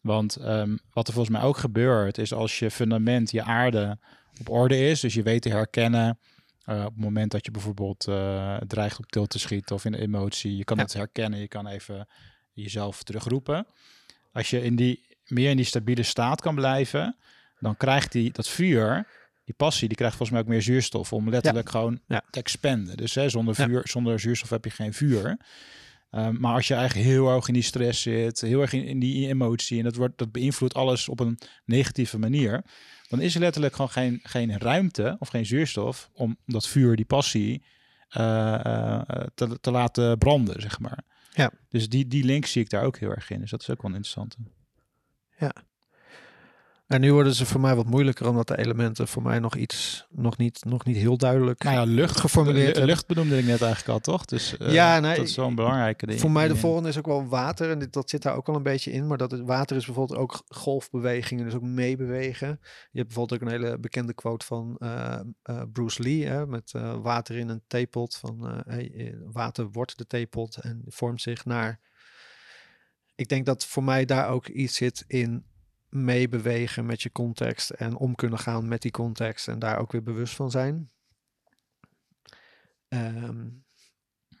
[0.00, 3.98] Want ehm, wat er volgens mij ook gebeurt, is als je fundament, je aarde
[4.40, 6.18] op orde is, dus je weet te herkennen
[6.64, 9.94] eh, op het moment dat je bijvoorbeeld eh, dreigt op tilt te schieten of in
[9.94, 10.82] emotie, je kan Ja.
[10.82, 12.08] het herkennen, je kan even
[12.52, 13.66] jezelf terugroepen.
[14.32, 17.16] Als je in die, meer in die stabiele staat kan blijven,
[17.58, 19.06] dan krijgt die, dat vuur,
[19.44, 22.22] die passie, die krijgt volgens mij ook meer zuurstof om letterlijk gewoon Ja.
[22.30, 22.96] te expanden.
[22.96, 25.36] Dus hè, zonder, vuur, zonder zuurstof heb je geen vuur.
[26.10, 28.98] Ehm, maar als je eigenlijk heel erg in die stress zit, heel erg in, in
[28.98, 32.64] die emotie en dat, wordt, dat beïnvloedt alles op een negatieve manier,
[33.08, 37.04] dan is er letterlijk gewoon geen, geen ruimte of geen zuurstof om dat vuur, die
[37.04, 37.62] passie,
[38.08, 39.02] eh, eh,
[39.34, 41.04] te, te laten branden, zeg maar.
[41.32, 41.52] Ja.
[41.68, 43.40] Dus die, die link zie ik daar ook heel erg in.
[43.40, 44.36] Dus dat is ook wel een interessante.
[46.90, 50.06] En nu worden ze voor mij wat moeilijker, omdat de elementen voor mij nog iets,
[50.10, 51.62] nog niet, nog niet heel duidelijk.
[51.62, 52.86] Nou ja, lucht Geformuleerd Lu- hebben.
[52.86, 54.24] Lucht benoemde ik net eigenlijk al, toch?
[54.24, 56.20] Dus eh, Ja, nee, dat is wel een belangrijke ding.
[56.20, 57.70] voor mij de volgende is ook wel water.
[57.70, 59.06] En dit, dat zit daar ook wel een beetje in.
[59.06, 62.48] Maar dat het, water is bijvoorbeeld ook golfbewegingen, dus ook meebewegen.
[62.90, 66.26] Je hebt bijvoorbeeld ook een hele bekende quote van eh, eh, Bruce Lee.
[66.26, 68.16] Hè, met eh, water in een theepot.
[68.16, 71.80] Van eh, hey, eh, water wordt de theepot en vormt zich naar...
[73.14, 75.44] Ik denk dat voor mij daar ook iets zit in
[75.90, 77.70] meebewegen met je context.
[77.70, 79.48] En om kunnen gaan met die context.
[79.48, 80.90] En daar ook weer bewust van zijn.
[82.88, 83.48] Ehm,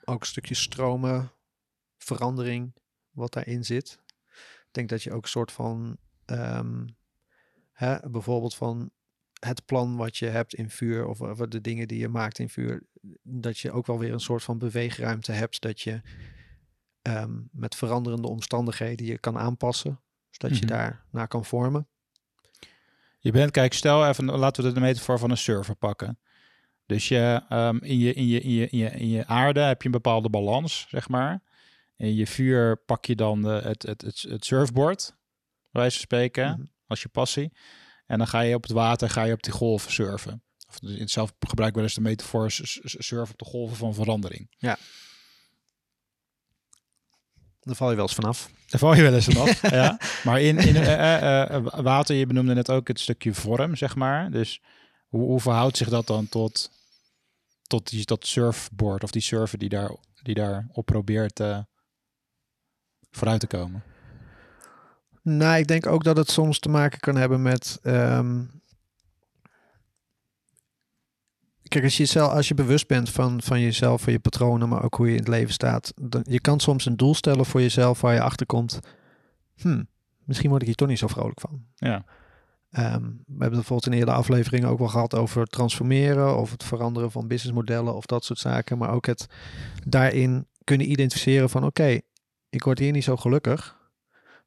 [0.04, 1.32] ook een stukje stromen,
[1.98, 2.74] verandering,
[3.10, 3.98] wat daarin zit.
[4.66, 6.86] Ik denk dat je ook een soort van, ehm,
[7.72, 8.90] hè, bijvoorbeeld van
[9.40, 12.86] het plan wat je hebt in vuur, of, de dingen die je maakt in vuur,
[13.22, 16.00] dat je ook wel weer een soort van beweegruimte hebt, dat je
[17.02, 20.00] ehm, met veranderende omstandigheden je kan aanpassen,
[20.40, 20.74] zodat je Mhm.
[20.74, 21.88] daar naar kan vormen.
[23.18, 26.18] Je bent, kijk, stel even, laten we de metafoor van een server pakken.
[26.86, 29.80] Dus je, ehm, in, je, in, je, in, je, in, je, in je aarde heb
[29.80, 31.42] je een bepaalde balans, zeg maar.
[31.96, 35.16] In je vuur pak je dan de, het, het, het, het surfboard,
[35.70, 36.62] wijze van spreken, Mhm.
[36.86, 37.52] als je passie.
[38.06, 40.42] En dan ga je op het water, ga je op die golven surfen.
[40.68, 44.50] Of in zelf gebruik ik wel eens de metafoor surfen op de golven van verandering.
[47.70, 48.50] Dan val je wel eens vanaf.
[48.66, 49.70] Daar val je wel eens vanaf.
[49.70, 49.98] ja.
[50.24, 53.96] Maar in, in eh, eh, eh, water, je benoemde net ook het stukje vorm, zeg
[53.96, 54.30] maar.
[54.30, 54.62] Dus
[55.08, 56.70] hoe, hoe verhoudt zich dat dan tot,
[57.66, 61.40] tot die, dat surfboard of die surfer die daar, die daar op probeert
[63.10, 63.82] vooruit te komen?
[65.22, 67.78] Nou, ik denk ook dat het soms te maken kan hebben met.
[67.82, 68.42] ehm,
[71.70, 74.84] Kijk, als je, zelf, als je bewust bent van, van jezelf, van je patronen, maar
[74.84, 75.92] ook hoe je in het leven staat.
[76.02, 78.80] Dan, je kan soms een doel stellen voor jezelf waar je achter komt.
[79.56, 79.82] Hm,
[80.24, 81.64] misschien word ik hier toch niet zo vrolijk van.
[81.74, 82.04] Ja.
[82.70, 86.64] Ehm, we hebben het bijvoorbeeld in eerdere afleveringen ook wel gehad over transformeren of het
[86.64, 88.78] veranderen van businessmodellen of dat soort zaken.
[88.78, 89.26] Maar ook het
[89.86, 92.00] daarin kunnen identificeren van oké,
[92.48, 93.78] ik word hier niet zo gelukkig.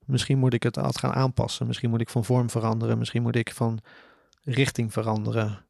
[0.05, 1.67] Misschien moet ik het altijd gaan aanpassen.
[1.67, 2.97] Misschien moet ik van vorm veranderen.
[2.97, 3.80] Misschien moet ik van
[4.41, 5.65] richting veranderen.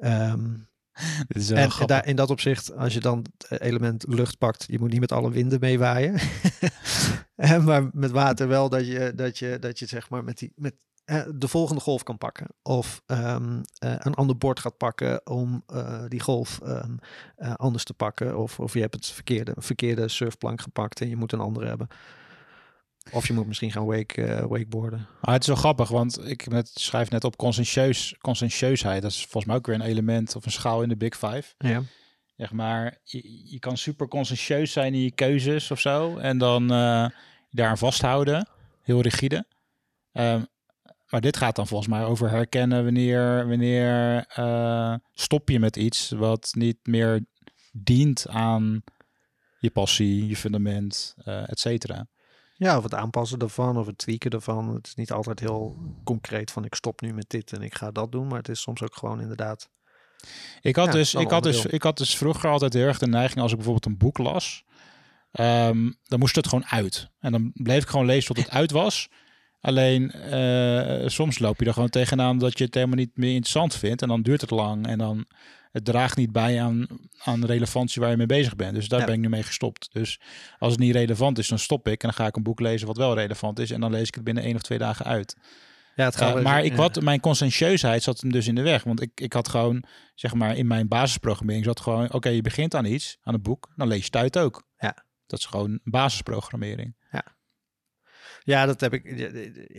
[0.00, 0.54] Ehm,
[1.28, 1.96] is en en grappig.
[1.96, 5.12] daar, in dat opzicht, als je dan het element lucht pakt, je moet niet met
[5.12, 6.14] alle winden meewaaien.
[7.36, 10.52] En maar met water wel dat je, dat je, dat je zeg maar met, die,
[10.54, 10.74] met
[11.04, 12.46] eh, de volgende golf kan pakken.
[12.62, 16.96] Of ehm, eh, een ander bord gaat pakken om eh, die golf ehm,
[17.36, 18.38] eh, anders te pakken.
[18.38, 21.88] Of, of je hebt het verkeerde, verkeerde surfplank gepakt en je moet een andere hebben.
[23.12, 25.06] Of je moet misschien gaan wake, eh, wakeboarden.
[25.20, 29.02] Maar het is wel grappig, want ik net, schrijf net op conscientieus, conscientieusheid.
[29.02, 31.54] Dat is volgens mij ook weer een element of een schaal in de Big Five.
[31.58, 31.82] Ja.
[32.36, 36.16] Zeg maar, je, je kan super conscientieus zijn in je keuzes of zo.
[36.16, 37.06] En dan eh
[37.48, 38.48] je daaraan vasthouden.
[38.82, 39.46] Heel rigide.
[40.12, 40.42] Ehm,
[41.08, 46.10] maar dit gaat dan volgens mij over herkennen wanneer, wanneer eh, stop je met iets
[46.10, 47.24] wat niet meer
[47.72, 48.82] dient aan
[49.58, 52.06] je passie, je fundament, eh et cetera.
[52.58, 54.74] Ja, of het aanpassen ervan of het tweaken ervan.
[54.74, 57.90] Het is niet altijd heel concreet van ik stop nu met dit en ik ga
[57.90, 58.26] dat doen.
[58.26, 59.68] Maar het is soms ook gewoon inderdaad.
[60.60, 63.06] Ik had, Ja, dus, ik, had dus, ik had dus vroeger altijd heel erg de
[63.08, 64.64] neiging als ik bijvoorbeeld een boek las.
[65.32, 67.10] ehm, dan moest het gewoon uit.
[67.20, 69.08] En dan bleef ik gewoon lezen tot het uit was.
[69.60, 73.74] Alleen eh, soms loop je er gewoon tegenaan dat je het helemaal niet meer interessant
[73.74, 74.02] vindt.
[74.02, 74.86] En dan duurt het lang.
[74.86, 75.26] En dan
[75.76, 76.86] het draagt niet bij aan,
[77.24, 78.74] aan relevantie waar je mee bezig bent.
[78.74, 79.06] Dus daar Ja.
[79.06, 79.88] ben ik nu mee gestopt.
[79.92, 80.20] Dus
[80.58, 82.02] als het niet relevant is, dan stop ik.
[82.02, 83.70] En dan ga ik een boek lezen wat wel relevant is.
[83.70, 85.36] En dan lees ik het binnen één of twee dagen uit.
[85.94, 88.82] Ja, het Uh, gaat maar ik wat, mijn conscientieusheid zat hem dus in de weg.
[88.82, 92.12] Want ik, ik had gewoon, zeg maar, in mijn basisprogrammering zat gewoon...
[92.12, 94.68] Oké, je begint aan iets, aan een boek, dan lees je het uit ook.
[94.78, 95.04] Ja.
[95.26, 96.94] Dat is gewoon basisprogrammering.
[98.42, 99.04] Ja, dat heb ik.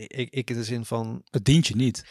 [0.06, 1.22] Ik, ik in de zin van.
[1.30, 2.04] Het dient je niet.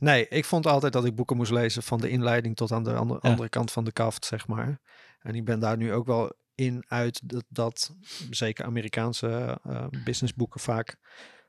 [0.00, 2.94] Nee, ik vond altijd dat ik boeken moest lezen van de inleiding tot aan de
[2.94, 3.28] andere, Ja.
[3.30, 4.80] andere kant van de kaft, zeg maar.
[5.20, 7.94] En ik ben daar nu ook wel in uit dat, dat
[8.30, 10.96] zeker Amerikaanse eh, businessboeken vaak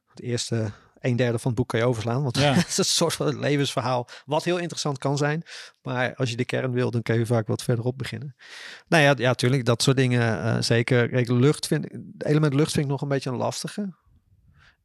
[0.07, 2.23] het eerste een derde van het boek kan je overslaan.
[2.23, 2.53] Want Ja.
[2.53, 5.43] het is een soort van levensverhaal wat heel interessant kan zijn.
[5.81, 8.35] Maar als je de kern wil, dan kun je vaak wat verderop beginnen.
[8.87, 11.09] Nou ja, ja tuurlijk, dat soort dingen eh, zeker.
[11.09, 13.95] Kijk, lucht vind, het element lucht vind ik nog een beetje een lastige.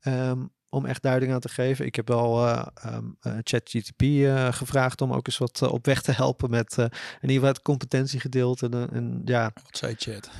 [0.00, 1.86] Ehm, om echt duiding aan te geven.
[1.86, 6.12] Ik heb wel ehm, eh, ChatGTP eh, gevraagd om ook eens wat op weg te
[6.12, 6.90] helpen met in
[7.20, 8.68] ieder geval het competentiegedeelte.
[8.68, 10.30] En, en ja, Wat zei chat?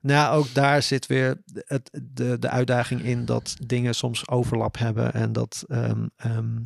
[0.00, 5.12] nou, ook daar zit weer het, de, de uitdaging in dat dingen soms overlap hebben
[5.12, 6.58] en dat ehm, ehm,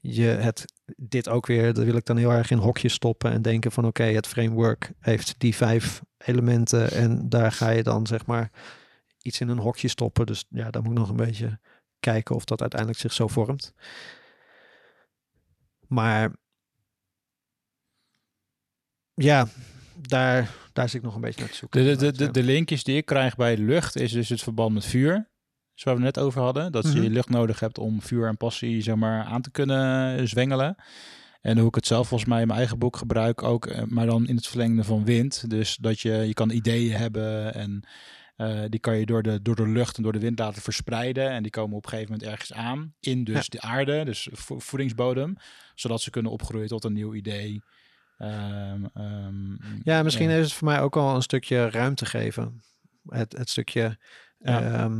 [0.00, 0.64] je het,
[0.96, 3.86] dit ook weer, dat wil ik dan heel erg in hokjes stoppen en denken van
[3.86, 8.50] oké, het framework heeft die vijf elementen en daar ga je dan zeg maar
[9.22, 10.26] iets in een hokje stoppen.
[10.26, 11.58] Dus ja, daar moet ik nog een beetje
[12.00, 13.72] kijken of dat uiteindelijk zich zo vormt.
[15.88, 16.32] Maar
[19.14, 19.46] ja,
[19.94, 21.84] daar, daar zit ik nog een beetje naar te zoeken.
[21.84, 24.84] De, de, de, de, linkjes die ik krijg bij lucht is dus het verband met
[24.84, 25.28] vuur.
[25.82, 26.72] Waar we net over hadden.
[26.72, 27.02] Dat Mhm.
[27.02, 30.74] je lucht nodig hebt om vuur en passie zeg maar, aan te kunnen zwengelen.
[31.40, 33.66] En hoe ik het zelf volgens mij in mijn eigen boek gebruik ook.
[33.66, 35.50] eh, Maar dan in het verlengde van wind.
[35.50, 37.82] Dus dat je, je kan ideeën hebben en
[38.36, 41.30] eh, die kan je door de, door de lucht en door de wind laten verspreiden.
[41.30, 42.94] En die komen op een gegeven moment ergens aan.
[43.00, 43.42] In dus Ja.
[43.48, 45.36] de aarde, dus vo- voedingsbodem.
[45.74, 47.62] Zodat ze kunnen opgroeien tot een nieuw idee.
[48.18, 52.62] Ehm, ehm, Ja, misschien is het voor mij ook al een stukje ruimte geven.
[53.08, 53.98] Het, het stukje,
[54.38, 54.90] Ja.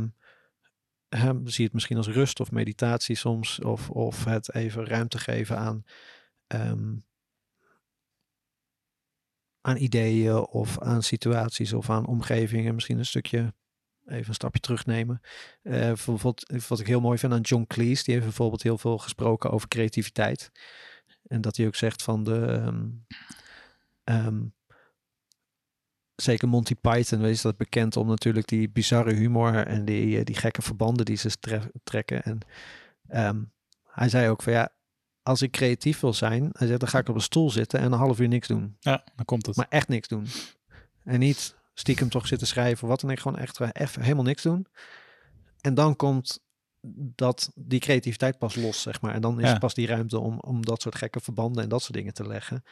[1.09, 5.57] hem, zie het misschien als rust of meditatie soms, of, of het even ruimte geven
[5.57, 5.83] aan,
[9.67, 12.73] aan ideeën of aan situaties of aan omgevingen.
[12.73, 13.53] Misschien een stukje,
[14.05, 15.21] even een stapje terugnemen.
[15.61, 18.97] Eh, bijvoorbeeld, wat ik heel mooi vind aan John Cleese, die heeft bijvoorbeeld heel veel
[18.97, 20.51] gesproken over creativiteit.
[21.23, 22.45] En dat hij ook zegt van de...
[22.45, 22.89] ehm,
[24.03, 24.45] ehm,
[26.15, 30.35] zeker Monty Python, wees dat bekend om natuurlijk die bizarre humor en die, eh, die
[30.35, 32.23] gekke verbanden die ze tre- trekken.
[32.23, 32.39] En
[33.07, 33.43] ehm,
[33.83, 34.76] hij zei ook van ja,
[35.27, 37.85] als ik creatief wil zijn, hij zegt, dan ga ik op een stoel zitten en
[37.91, 38.75] een half uur niks doen.
[38.79, 39.55] Ja, dan komt het.
[39.55, 40.27] Maar echt niks doen.
[41.03, 44.41] En niet stiekem toch zitten schrijven of wat dan ik gewoon echt even helemaal niks
[44.43, 44.67] doen.
[45.61, 46.39] En dan komt
[47.15, 49.13] dat die creativiteit pas los, zeg maar.
[49.13, 49.57] En dan is Ja.
[49.57, 52.63] pas die ruimte om, om dat soort gekke verbanden en dat soort dingen te leggen.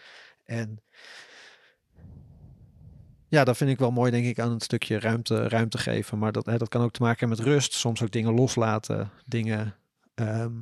[0.44, 0.84] En
[3.28, 6.18] ja, dat vind ik wel mooi, denk ik, aan het stukje ruimte, ruimte geven.
[6.18, 7.74] Maar dat, hè, dat kan ook te maken hebben met rust.
[7.74, 9.12] Soms ook dingen loslaten.
[9.26, 9.76] Dingen,
[10.16, 10.54] ehm,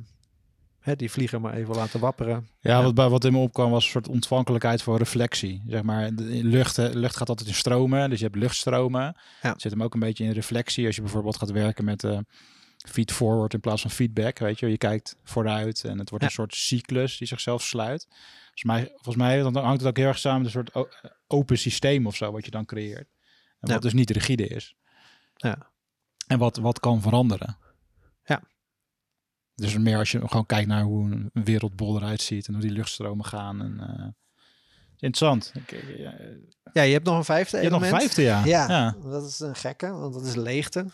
[0.84, 2.48] hè, die vliegen maar even laten wapperen.
[2.60, 5.62] Ja, wat, bij- wat in me opkwam was een soort ontvankelijkheid voor reflectie.
[5.68, 9.16] Zeg maar, de lucht, lucht gaat altijd in stromen, dus je hebt luchtstromen.
[9.42, 9.54] Ja.
[9.56, 10.86] Zit hem ook een beetje in reflectie.
[10.86, 12.18] Als je bijvoorbeeld gaat werken met, eh,
[12.88, 14.38] feed forward in plaats van feedback.
[14.38, 16.30] Weet je, je kijkt vooruit en het wordt Ja.
[16.30, 18.06] een soort cyclus die zichzelf sluit.
[18.10, 20.88] Volgens mij, volgens mij dan hangt het ook heel erg samen met een soort o-
[21.26, 23.08] open systeem of zo, wat je dan creëert.
[23.60, 23.72] En Ja.
[23.72, 24.74] wat dus niet rigide is.
[25.36, 25.70] Ja.
[26.26, 27.56] En wat, wat kan veranderen.
[29.54, 32.70] Dus meer als je gewoon kijkt naar hoe een wereldbol eruit ziet en hoe die
[32.70, 33.60] luchtstromen gaan.
[33.62, 34.06] En, eh,
[34.98, 35.52] interessant.
[35.54, 38.02] Ik- ja, je Ja, je hebt nog een vijfde hebt nog element.
[38.02, 38.44] een vijfde, ja.
[38.44, 38.96] Ja, ja.
[39.10, 40.86] dat is een gekke, want dat is leegte.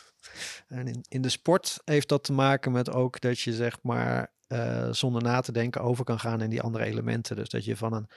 [0.69, 4.33] En in, in de sport heeft dat te maken met ook dat je zeg maar
[4.47, 7.37] eh, zonder na te denken over kan gaan in die andere elementen.
[7.37, 8.09] Dus dat je van een,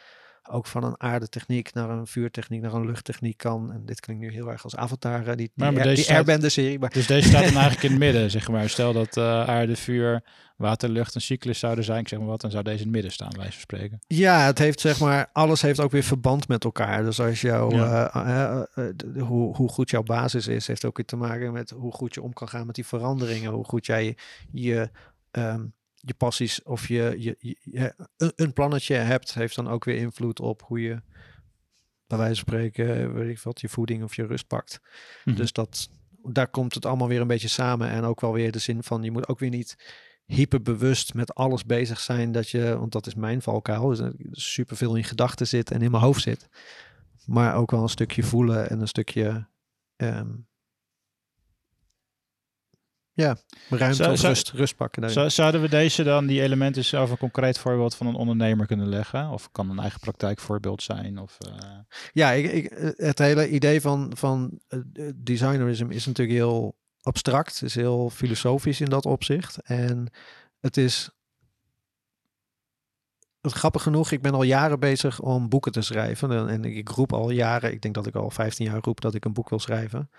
[0.49, 3.71] ook van een aardetechniek naar een vuurtechniek naar een luchttechniek kan.
[3.71, 5.95] En dit klinkt nu heel erg als Avatar, eh, die, die, Maar- maar Air- deze
[5.95, 6.79] die staat- Airbender-serie.
[6.79, 8.69] Maar Dus deze staat dan eigenlijk in het midden, zeg maar.
[8.69, 10.23] Stel dat eh, aarde, vuur,
[10.57, 12.91] water, lucht een cyclus zouden zijn, ik zeg maar wat, dan zou deze in het
[12.91, 13.99] midden staan, wijze van spreken.
[14.07, 17.03] Ja, het heeft zeg maar, alles heeft ook weer verband met elkaar.
[17.03, 18.13] Dus als jou, Ja.
[18.13, 21.69] eh, eh, eh, hoe, hoe goed jouw basis is, heeft ook weer te maken met
[21.69, 23.51] hoe goed je om kan gaan met die veranderingen.
[23.51, 24.17] Hoe goed jij
[24.51, 24.89] je,
[25.31, 25.61] ehm,
[26.05, 30.39] je passies of je, je, je- je- een, plannetje hebt, heeft dan ook weer invloed
[30.39, 31.01] op hoe je,
[32.07, 34.79] bij wijze van spreken, weet ik wat, je voeding of je rust pakt.
[35.25, 35.35] Mhm.
[35.35, 35.89] Dus dat,
[36.23, 37.89] daar komt het allemaal weer een beetje samen.
[37.89, 41.65] En ook wel weer de zin van, je moet ook weer niet hyperbewust met alles
[41.65, 45.47] bezig zijn dat je, want dat is mijn valkuil, dus dat ik superveel in gedachten
[45.47, 46.49] zit en in mijn hoofd zit.
[47.25, 49.47] Maar ook wel een stukje voelen en een stukje,
[49.95, 50.31] ehm,
[53.13, 53.37] ja,
[53.69, 55.01] ruimte Zou- rust, rust pakken.
[55.01, 55.31] daarin.
[55.31, 59.29] Zouden we deze dan, die elementen, zelf een concreet voorbeeld van een ondernemer kunnen leggen?
[59.29, 61.17] Of kan een eigen praktijkvoorbeeld zijn?
[61.17, 61.69] Of, eh,
[62.11, 64.79] Ja, ik, ik, het hele idee van, van eh,
[65.15, 69.57] designerism is natuurlijk heel abstract, is heel filosofisch in dat opzicht.
[69.61, 70.11] En
[70.59, 71.09] het is
[73.41, 76.31] het grappig genoeg, ik ben al jaren bezig om boeken te schrijven.
[76.31, 79.13] En, en ik roep al jaren, ik denk dat ik al 15 jaar roep dat
[79.13, 80.09] ik een boek wil schrijven.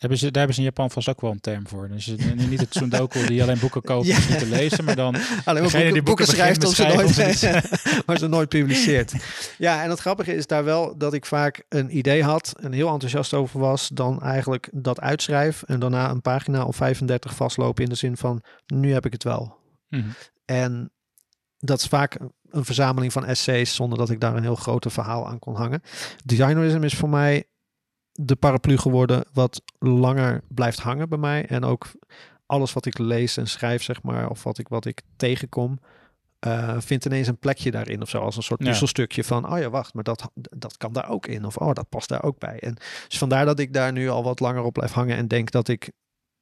[0.00, 1.88] Hebben ze, daar hebben ze in Japan vast ook wel een term voor.
[1.88, 2.06] Dus
[2.48, 4.16] niet het Sundoku die alleen boeken kopen Ja.
[4.16, 5.16] om te lezen, maar dan...
[5.44, 9.14] Alleen boeken, die boeken boeken schrijft ze nooit, maar ze nooit publiceert.
[9.58, 12.88] Ja, en het grappige is daar wel dat ik vaak een idee had en heel
[12.92, 17.90] enthousiast over was, dan eigenlijk dat uitschrijf en daarna een pagina of 35 vastlopen in
[17.90, 19.56] de zin van, nu heb ik het wel.
[19.88, 20.08] Mhm.
[20.44, 20.92] En
[21.58, 22.18] dat is vaak
[22.50, 25.82] een verzameling van essays zonder dat ik daar een heel grote verhaal aan kon hangen.
[26.24, 27.44] Designerism is voor mij
[28.12, 31.46] de paraplu geworden wat langer blijft hangen bij mij.
[31.46, 31.86] En ook
[32.46, 35.78] alles wat ik lees en schrijf, zeg maar, of wat ik, wat ik tegenkom,
[36.38, 38.18] eh, vindt ineens een plekje daarin of zo.
[38.18, 38.68] Als een soort Ja.
[38.68, 41.44] puzzelstukje van, oh ja, wacht, maar dat, dat kan daar ook in.
[41.44, 42.58] Of oh, dat past daar ook bij.
[42.60, 42.74] En
[43.08, 45.68] dus vandaar dat ik daar nu al wat langer op blijf hangen en denk dat
[45.68, 45.90] ik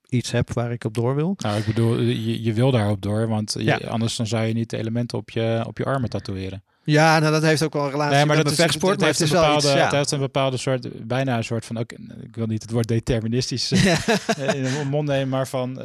[0.08, 1.34] iets heb waar ik op door wil.
[1.36, 3.76] Nou, ik bedoel, je, je wil daarop door, want je- Ja.
[3.76, 6.62] anders dan zou je niet de elementen op je, op je armen tatoeëren.
[6.84, 9.28] Ja, nou dat heeft ook wel een relatie met mijn vechtsport, het maar heeft het
[9.30, 9.96] een bepaalde, iets, het ja.
[9.96, 11.92] heeft een bepaalde soort, bijna een soort van, ook,
[12.22, 15.84] ik wil niet het woord deterministisch eh, in de mond nemen, maar van, eh,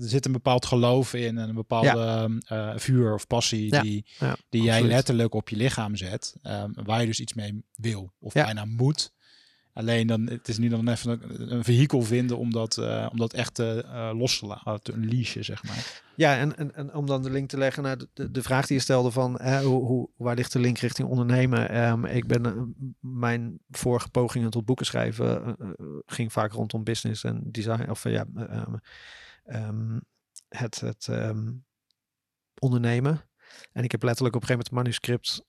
[0.00, 4.04] er zit een bepaald geloof in en een bepaalde eh, vuur of passie Ja, die,
[4.18, 8.12] ja, die jij letterlijk op je lichaam zet, ehm, waar je dus iets mee wil
[8.20, 8.44] of Ja.
[8.44, 9.12] bijna moet.
[9.74, 11.20] Alleen dan, het is nu dan even
[11.52, 15.42] een, vehikel vinden om dat, eh, om dat echt eh, los te laten, een leasje
[15.42, 16.02] zeg maar.
[16.16, 18.82] Ja, en, en, om dan de link te leggen naar de, de, vraag die je
[18.82, 21.68] stelde van hoe, hoe, waar ligt de link richting ondernemen?
[21.68, 25.56] Ehm, ik ben, mijn vorige pogingen tot boeken schrijven
[26.06, 27.90] ging vaak rondom business en design.
[27.90, 28.74] Of ja, eh, ehm,
[29.44, 29.98] ehm,
[30.48, 31.08] het, het
[32.58, 33.28] ondernemen.
[33.72, 35.44] En ik heb letterlijk op een gegeven moment manuscript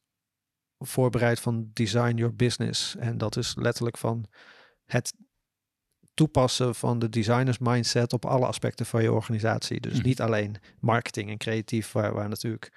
[0.80, 2.96] voorbereid van design your business.
[2.96, 4.26] En dat is letterlijk van
[4.86, 5.14] het
[6.14, 9.80] toepassen van de designers mindset op alle aspecten van je organisatie.
[9.80, 10.08] Dus Mhm.
[10.08, 12.72] niet alleen marketing en creatief, waar, waar natuurlijk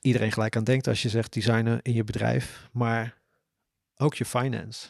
[0.00, 3.18] iedereen gelijk aan denkt als je zegt designen in je bedrijf, maar
[3.96, 4.88] ook je finance.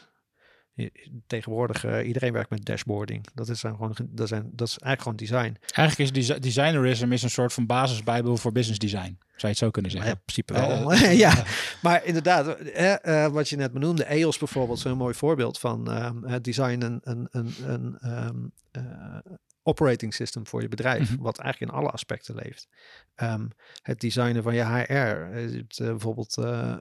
[1.27, 3.25] Tegenwoordig, eh, iedereen werkt met dashboarding.
[3.33, 5.57] Dat is, gewoon, ge- dat, zijn, dat is eigenlijk gewoon design.
[5.75, 9.17] Eigenlijk is desi- designerism is een soort van basisbijbel voor business design.
[9.19, 10.21] Zou je het zo kunnen Ja, in zeggen?
[10.23, 10.93] principe Eh, wel.
[11.25, 11.43] ja,
[11.81, 16.23] maar inderdaad, eh, eh, wat je net benoemde, EOS bijvoorbeeld, een mooi voorbeeld van ehm,
[16.23, 18.37] het design een, een, een, een ehm,
[18.71, 19.17] eh,
[19.63, 21.21] operating system voor je bedrijf, Mhm.
[21.21, 22.67] wat eigenlijk in alle aspecten leeft.
[23.15, 23.47] Ehm,
[23.81, 26.75] het designen van je HR, eh, eh, bijvoorbeeld eh,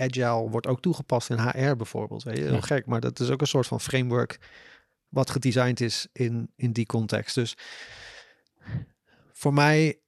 [0.00, 2.22] Agile wordt ook toegepast in HR bijvoorbeeld.
[2.22, 2.42] Weet je?
[2.42, 2.60] Heel Ja.
[2.60, 4.38] gek, maar dat is ook een soort van framework
[5.08, 7.34] wat gedesigned is in, in die context.
[7.34, 7.56] Dus
[9.32, 9.98] voor mij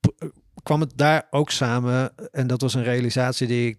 [0.00, 0.30] b-
[0.62, 2.30] kwam het daar ook samen.
[2.32, 3.78] En dat was een realisatie die ik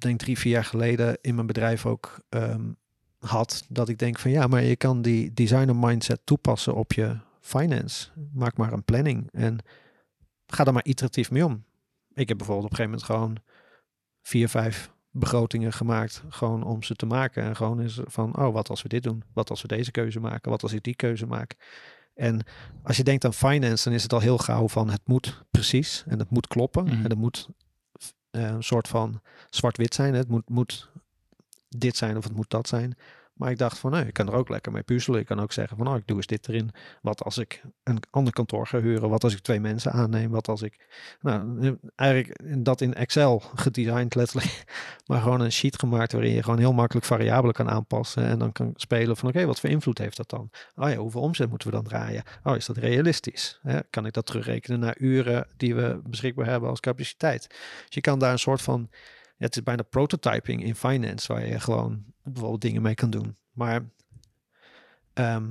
[0.00, 2.72] denk drie, vier jaar geleden in mijn bedrijf ook ehm,
[3.18, 3.64] had.
[3.68, 8.08] Dat ik denk van ja, maar je kan die designer mindset toepassen op je finance.
[8.32, 9.58] Maak maar een planning en
[10.46, 11.64] ga daar maar iteratief mee om.
[12.14, 13.56] Ik heb bijvoorbeeld op een gegeven moment gewoon
[14.28, 17.42] vier, vijf begrotingen gemaakt, gewoon om ze te maken.
[17.42, 19.22] En gewoon is van, oh, wat als we dit doen?
[19.32, 20.50] Wat als we deze keuze maken?
[20.50, 21.54] Wat als ik die keuze maak?
[22.14, 22.46] En
[22.82, 26.04] als je denkt aan finance, dan is het al heel gauw van het moet precies
[26.06, 26.84] en het moet kloppen.
[26.84, 26.94] Mhm.
[26.94, 27.48] En het moet
[28.30, 29.20] eh, een soort van
[29.50, 30.14] zwart-wit zijn.
[30.14, 30.90] Het moet, moet
[31.68, 32.96] dit zijn of het moet dat zijn.
[33.38, 35.20] Maar ik dacht van, nee, ik kan er ook lekker mee puzzelen.
[35.20, 36.70] Ik kan ook zeggen van, oh, ik doe eens dit erin.
[37.02, 39.08] Wat als ik een ander kantoor ga huren?
[39.08, 40.30] Wat als ik twee mensen aanneem?
[40.30, 40.86] Wat als ik,
[41.20, 44.64] nou, eigenlijk dat in Excel gedesigned letterlijk.
[45.06, 48.24] Maar gewoon een sheet gemaakt waarin je gewoon heel makkelijk variabelen kan aanpassen.
[48.24, 50.50] En dan kan spelen van, oké, wat voor invloed heeft dat dan?
[50.74, 52.22] Oh ja, hoeveel omzet moeten we dan draaien?
[52.42, 53.60] Oh, is dat realistisch?
[53.90, 57.46] Kan ik dat terugrekenen naar uren die we beschikbaar hebben als capaciteit?
[57.48, 58.88] Dus je kan daar een soort van
[59.38, 63.36] het is bijna prototyping in finance, waar je gewoon bijvoorbeeld dingen mee kan doen.
[63.52, 63.84] Maar
[65.14, 65.50] ehm,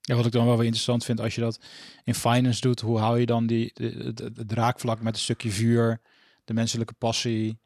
[0.00, 1.60] Ja, wat ik dan wel weer interessant vind, als je dat
[2.04, 5.20] in finance doet, hoe hou je dan die, de, de- de- het raakvlak met een
[5.20, 6.00] stukje vuur,
[6.44, 7.58] de menselijke passie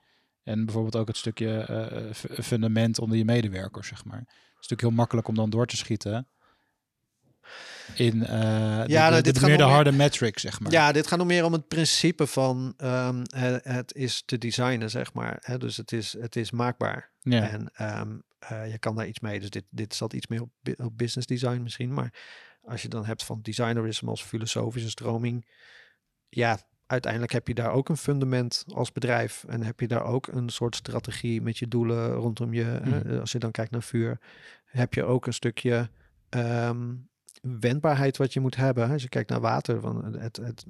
[0.42, 4.18] en bijvoorbeeld ook het stukje eh, fu- fundament onder je medewerkers, zeg maar.
[4.18, 6.28] Het is natuurlijk heel makkelijk om dan door te schieten
[7.94, 10.42] in eh Ja, de, nou, de- dit de- gaat meer de nog meer- harde metrics,
[10.42, 10.72] zeg maar.
[10.72, 14.90] ja, dit gaat nog meer om het principe van ehm, het, het is te designen,
[14.90, 15.56] zeg maar.
[15.58, 17.10] Dus het is, het is maakbaar.
[17.20, 17.48] Ja.
[17.50, 19.40] En ehm, eh, je kan daar iets mee.
[19.40, 21.94] Dus dit, dit zat iets meer op, op business design misschien.
[21.94, 22.12] Maar
[22.62, 25.46] als je dan hebt van designerisme als filosofische stroming.
[26.28, 29.44] Ja, uiteindelijk heb je daar ook een fundament als bedrijf.
[29.48, 32.80] En heb je daar ook een soort strategie met je doelen rondom je.
[32.84, 33.18] Mhm.
[33.18, 34.18] als je dan kijkt naar vuur.
[34.64, 35.90] Heb je ook een stukje
[36.28, 36.94] ehm,
[37.40, 38.90] wendbaarheid wat je moet hebben.
[38.90, 39.80] Als je kijkt naar water.
[39.80, 40.64] Van het, het,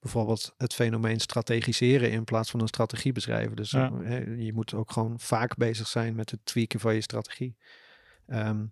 [0.00, 3.56] bijvoorbeeld het fenomeen strategiseren in plaats van een strategie beschrijven.
[3.56, 3.92] Dus Ja.
[4.04, 7.56] eh, je moet ook gewoon vaak bezig zijn met het tweaken van je strategie.
[8.26, 8.66] Ehm,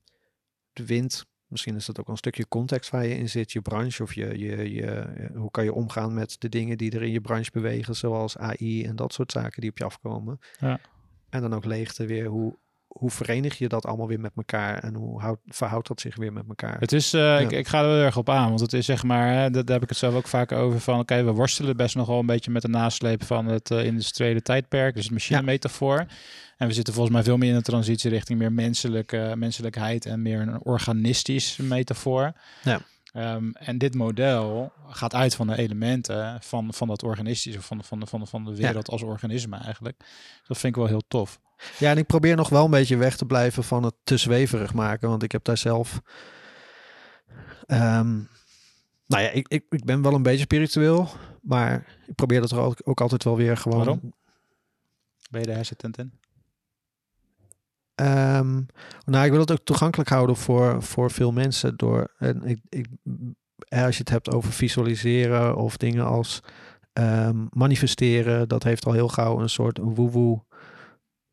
[0.72, 4.02] de wind, misschien is dat ook een stukje context waar je in zit, je branche
[4.02, 7.12] of je, je, je, eh, hoe kan je omgaan met de dingen die er in
[7.12, 10.38] je branche bewegen, zoals AI en dat soort zaken die op je afkomen.
[10.60, 10.80] Ja.
[11.28, 12.58] En dan ook leegte weer, hoe,
[12.98, 16.32] hoe verenig je dat allemaal weer met elkaar en hoe houdt, verhoudt dat zich weer
[16.32, 16.78] met elkaar?
[16.78, 19.02] Het is, eh, ik, ik ga er heel erg op aan, want het is zeg
[19.02, 21.76] maar, hè, dat, daar heb ik het zelf ook vaak over van, oké, we worstelen
[21.76, 25.12] best nog wel een beetje met de nasleep van het eh, industriële tijdperk, dus het
[25.12, 26.06] machine-metafoor.
[26.56, 30.22] En we zitten volgens mij veel meer in de transitie richting meer menselijke, menselijkheid en
[30.22, 32.32] meer een organistisch metafoor.
[32.62, 32.80] Ja.
[33.12, 37.84] Ehm, en dit model gaat uit van de elementen van, van dat organistisch, of van,
[37.84, 39.96] van, van, van de wereld als organisme eigenlijk.
[40.46, 41.38] Dat vind ik wel heel tof.
[41.78, 44.74] Ja, en ik probeer nog wel een beetje weg te blijven van het te zweverig
[44.74, 45.08] maken.
[45.08, 46.00] Want ik heb daar zelf.
[47.66, 48.14] ehm,
[49.06, 51.08] nou ja, ik, ik, ik ben wel een beetje spiritueel.
[51.42, 53.78] Maar ik probeer dat er ook, ook altijd wel weer gewoon.
[53.78, 54.14] Waarom?
[55.30, 56.12] Ben je daar hesitant in?
[57.94, 58.62] Ehm,
[59.04, 61.76] nou, ik wil het ook toegankelijk houden voor, voor veel mensen.
[61.76, 62.86] Door, en ik, ik,
[63.68, 66.42] als je het hebt over visualiseren of dingen als
[66.92, 70.44] ehm, manifesteren, dat heeft al heel gauw een soort woewoe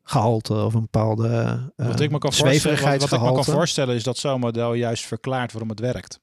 [0.04, 1.28] gehalte of een bepaalde
[1.76, 4.40] uh, Wat ik me kan voorstellen, wat, wat ik me kan voorstellen is dat zo'n
[4.40, 6.20] model juist verklaart waarom het werkt.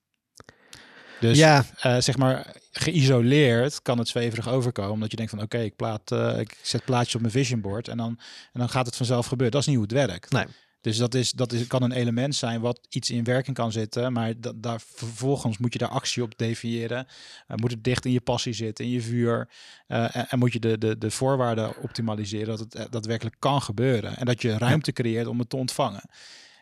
[1.19, 1.65] Dus ja.
[1.85, 4.99] uh, zeg maar geïsoleerd kan het zweverig overkomen.
[4.99, 7.61] Dat je denkt van oké, okay, ik, plaat, uh, ik zet plaatjes op mijn vision
[7.61, 8.19] board en dan,
[8.53, 9.51] en dan gaat het vanzelf gebeuren.
[9.51, 10.31] Dat is niet hoe het werkt.
[10.31, 10.45] Nee.
[10.81, 14.13] Dus dat, is, dat is, kan een element zijn wat iets in werking kan zitten.
[14.13, 17.07] Maar da, daar, vervolgens moet je daar actie op definiëren.
[17.47, 19.49] Uh, moet het dicht in je passie zitten, in je vuur.
[19.87, 24.17] Uh, en, en, moet je de, de, de voorwaarden optimaliseren dat het daadwerkelijk kan gebeuren.
[24.17, 26.09] En dat je ruimte creëert om het te ontvangen.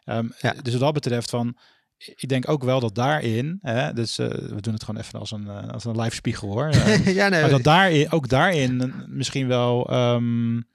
[0.05, 0.53] Um, ja.
[0.61, 1.57] Dus wat dat betreft van
[2.05, 5.31] ik denk ook wel dat daarin, hè, dus uh, we doen het gewoon even als
[5.31, 6.67] een, als een live spiegel hoor.
[6.73, 10.67] Uh, ja, nee, maar dat daarin, ook daarin misschien wel um,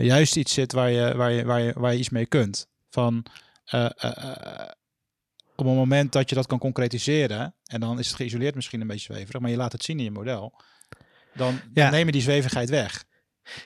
[0.00, 2.68] juist iets zit waar je, waar, je, waar, je, waar je iets mee kunt.
[2.90, 3.26] Van
[3.64, 3.90] eh,
[5.56, 8.86] op het moment dat je dat kan concretiseren, en dan is het geïsoleerd misschien een
[8.86, 10.60] beetje zweverig, maar je laat het zien in je model,
[11.34, 11.90] dan ja.
[11.90, 13.04] neem je die zwevigheid weg.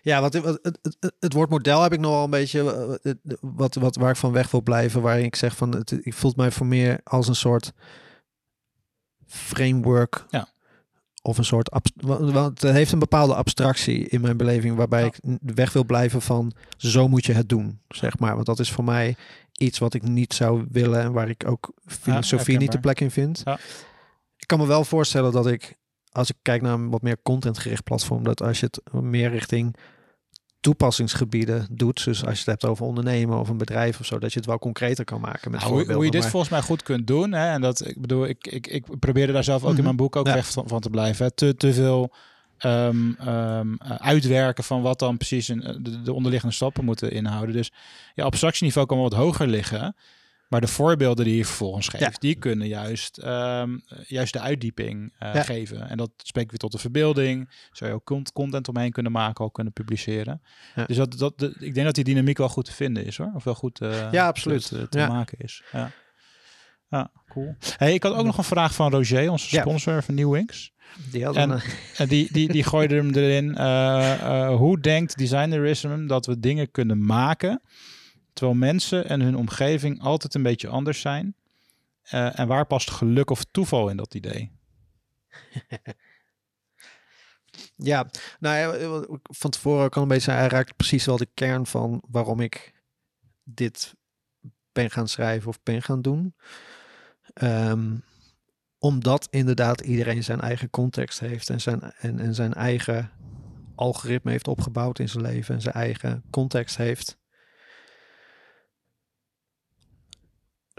[0.03, 2.63] Ja, wat, het, het, het, woord model heb ik nog wel een beetje
[3.41, 5.03] wat, wat waar ik van weg wil blijven.
[5.03, 7.73] Waarin ik zeg van het, ik voelt mij voor meer als een soort
[9.27, 10.25] framework.
[10.31, 10.49] Ja.
[11.29, 11.79] Of een soort.
[11.95, 14.77] Want het heeft een bepaalde abstractie in mijn beleving.
[14.77, 15.07] Waarbij ja.
[15.07, 17.81] ik weg wil blijven van zo moet je het doen.
[17.89, 18.35] Zeg maar.
[18.35, 19.17] Want dat is voor mij
[19.53, 21.01] iets wat ik niet zou willen.
[21.01, 23.43] En waar ik ook filosofie ja, niet de plek in vind.
[23.45, 23.59] Ja.
[24.37, 25.77] Ik kan me wel voorstellen dat ik
[26.13, 29.77] als ik kijk naar een wat meer contentgericht platform, dat als je het meer richting
[30.61, 34.33] toepassingsgebieden doet, dus als je het hebt over ondernemen of een bedrijf of zo, dat
[34.33, 36.31] je het wel concreter kan maken met nou, hoe, hoe je dit maar...
[36.31, 39.45] volgens mij goed kunt doen, hè, en dat ik bedoel, ik, ik, ik probeerde daar
[39.45, 39.79] zelf ook mm -hmm.
[39.79, 40.35] in mijn boek ook ja.
[40.35, 41.25] weg van, van, te blijven.
[41.25, 41.31] Hè.
[41.31, 42.13] Te, te veel
[42.63, 47.55] um, um, uitwerken van wat dan precies een, de, de, onderliggende stappen moeten inhouden.
[47.55, 47.73] Dus
[48.15, 49.97] ja, abstractieniveau kan wel wat hoger liggen.
[50.49, 52.13] Maar de voorbeelden die je vervolgens geeft, Ja.
[52.19, 55.43] die kunnen juist, ehm, juist de uitdieping eh, Ja.
[55.43, 55.89] geven.
[55.89, 57.51] En dat spreekt weer tot de verbeelding.
[57.73, 60.43] Zou je ook cont- content omheen kunnen maken, ook kunnen publiceren.
[60.75, 60.85] Ja.
[60.85, 63.33] Dus dat, dat, de- ik denk dat die dynamiek wel goed te vinden is hoor.
[63.35, 64.67] Of wel goed eh, Ja, absoluut.
[64.91, 65.63] te, maken is.
[65.73, 65.91] Ja.
[66.89, 67.55] ja, cool.
[67.77, 70.73] Hey, ik had ook nog een vraag van Roger, onze sponsor van New Wings.
[71.11, 71.61] Die hadden En- een,
[71.97, 73.55] En die, die, die gooide hem erin.
[73.57, 77.63] eh, eh, hoe denkt designerism dat we dingen kunnen maken
[78.39, 81.35] terwijl mensen en hun omgeving altijd een beetje anders zijn?
[82.03, 84.51] Eh, en waar past geluk of toeval in dat idee?
[87.77, 88.07] Ja,
[88.41, 91.67] nou ja, ik van tevoren al een beetje zei, hij raakt precies wel de kern
[91.67, 92.73] van waarom ik
[93.45, 93.95] dit
[94.73, 96.35] ben gaan schrijven of ben gaan doen.
[97.33, 97.97] Ehm,
[98.79, 103.11] omdat inderdaad iedereen zijn eigen context heeft en zijn, en, en zijn eigen
[103.75, 107.18] algoritme heeft opgebouwd in zijn leven en zijn eigen context heeft.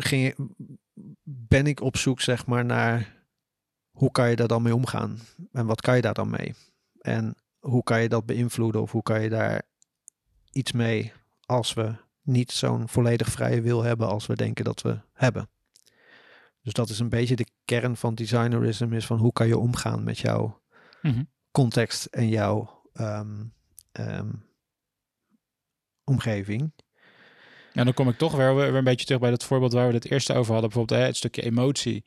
[0.02, 0.36] Ging,
[1.24, 3.18] ben ik op zoek zeg maar naar
[3.92, 5.20] hoe kan je daar dan mee omgaan
[5.52, 6.54] en wat kan je daar dan mee?
[7.00, 9.62] En hoe kan je dat beïnvloeden of hoe kan je daar
[10.52, 11.12] iets mee
[11.46, 15.50] als we niet zo'n volledig vrije wil hebben als we denken dat we hebben.
[16.62, 20.04] Dus dat is een beetje de kern van designerism is van hoe kan je omgaan
[20.04, 20.62] met jouw
[21.02, 21.24] Mhm.
[21.52, 23.46] context en jouw ehm,
[23.92, 24.32] ehm,
[26.04, 26.72] omgeving.
[27.74, 29.94] En dan kom ik toch weer, weer een beetje terug bij dat voorbeeld waar we
[29.94, 30.70] het eerste over hadden.
[30.70, 32.04] Bijvoorbeeld hè, het stukje emotie.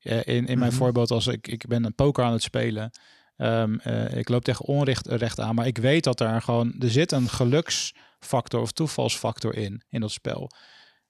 [0.00, 0.78] Eh, in, in mijn Mhm.
[0.78, 2.90] voorbeeld, als ik, ik ben een poker aan het spelen.
[3.36, 7.12] Eh, ik loop tegen onrecht recht aan, maar ik weet dat er gewoon, er zit
[7.12, 10.50] een geluksfactor of toevalsfactor in, in dat spel.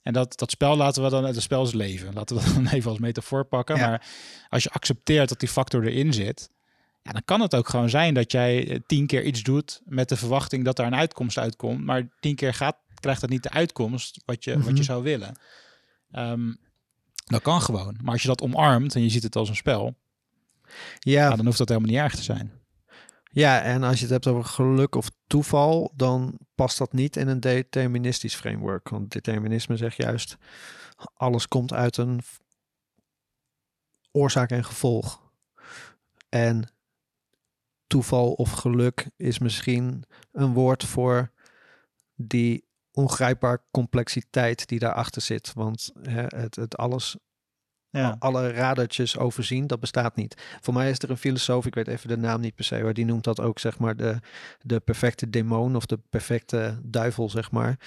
[0.03, 2.67] En dat, dat spel laten we dan, het spel is leven, laten we dat dan
[2.67, 3.77] even als metafoor pakken.
[3.77, 3.89] Ja.
[3.89, 4.07] Maar
[4.49, 6.51] als je accepteert dat die factor erin zit,
[7.03, 10.09] ja, dan kan het ook gewoon zijn dat jij eh, tien keer iets doet met
[10.09, 11.85] de verwachting dat daar een uitkomst uitkomt.
[11.85, 14.77] Maar tien keer gaat, krijgt dat niet de uitkomst wat je, wat Mhm.
[14.77, 15.37] je zou willen.
[16.11, 16.55] Ehm,
[17.25, 17.97] dat kan gewoon.
[18.03, 19.95] Maar als je dat omarmt en je ziet het als een spel,
[20.99, 22.53] Ja, dan hoeft dat helemaal niet erg te zijn.
[23.31, 27.29] ja, en als je het hebt over geluk of toeval, dan past dat niet in
[27.29, 28.89] een deterministisch framework.
[28.89, 30.37] Want determinisme zegt juist,
[31.15, 32.21] alles komt uit een
[34.13, 35.23] oorzaak en gevolg.
[36.29, 36.73] En
[37.87, 41.33] toeval of geluk is misschien een woord voor
[42.15, 42.65] die
[42.95, 45.53] ongrijpbaar complexiteit die daarachter zit.
[45.55, 47.17] Want hè, het, het alles
[47.91, 48.17] Ja.
[48.19, 50.43] alle radertjes overzien, dat bestaat niet.
[50.61, 52.95] Voor mij is er een filosoof, ik weet even de naam niet per se, maar
[52.95, 54.19] die noemt dat ook zeg maar de,
[54.61, 57.79] de perfecte demon of de perfecte duivel, zeg maar,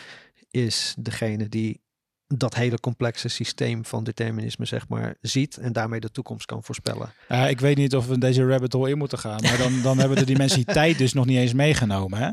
[0.51, 1.85] is degene die
[2.27, 7.13] dat hele complexe systeem van determinisme, zeg maar, ziet en daarmee de toekomst kan voorspellen.
[7.27, 9.41] Ja, ik weet niet of we in deze rabbit hole in moeten gaan.
[9.41, 12.19] Maar dan, dan hebben we de dimensiteit dus nog niet eens meegenomen.
[12.19, 12.29] Hè?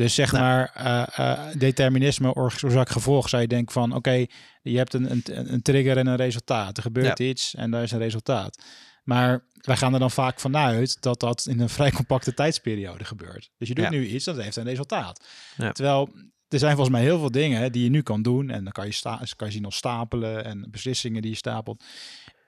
[0.00, 0.44] Dus zeg Nou.
[0.44, 4.26] maar, eh, eh, determinisme, oorzaak gevolg, zou je denken van, oké,
[4.62, 6.76] je hebt een, een, een trigger en een resultaat.
[6.76, 8.62] Er gebeurt iets en daar is een resultaat.
[9.04, 13.50] Maar wij gaan er dan vaak vanuit dat dat in een vrij compacte tijdsperiode gebeurt.
[13.58, 13.90] Dus je doet Ja.
[13.90, 15.26] nu iets, dat heeft een resultaat.
[15.56, 15.72] Ja.
[15.72, 16.08] Terwijl
[16.48, 18.50] er zijn volgens mij heel veel dingen die je nu kan doen.
[18.50, 21.84] En dan kan je, sta kan je zien als stapelen en beslissingen die je stapelt.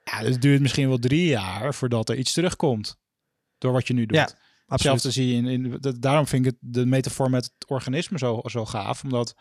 [0.05, 2.97] Ja, het duurt misschien wel drie jaar voordat er iets terugkomt.
[3.59, 4.35] Door wat je nu doet.
[4.73, 7.71] Ja, Hetzelfde zie je in, in dat, daarom vind ik het, de metafoor met het
[7.71, 9.03] organisme zo, zo gaaf.
[9.03, 9.35] Omdat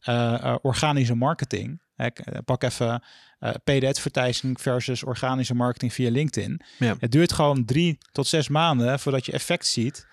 [0.00, 3.02] eh, eh, organische marketing, hè, ik, eh, pak even
[3.38, 6.60] eh paid advertising versus organische marketing via LinkedIn.
[6.78, 6.96] Ja.
[6.98, 10.06] Het duurt gewoon drie tot zes maanden voordat je effect ziet.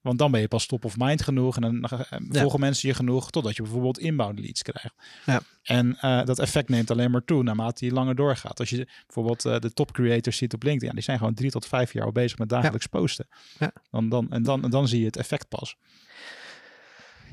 [0.00, 2.94] Want dan ben je pas top of mind genoeg en dan eh, volgen mensen je
[2.94, 4.94] genoeg totdat je bijvoorbeeld inbound leads krijgt.
[5.26, 5.40] Ja.
[5.62, 8.58] En eh, dat effect neemt alleen maar toe naarmate je langer doorgaat.
[8.58, 11.50] Als je bijvoorbeeld eh, de top creators ziet op LinkedIn, ja, die zijn gewoon drie
[11.50, 13.28] tot vijf jaar al bezig met dagelijks posten.
[13.58, 13.72] Ja.
[13.90, 15.76] Dan, dan, en, dan, en dan zie je het effect pas.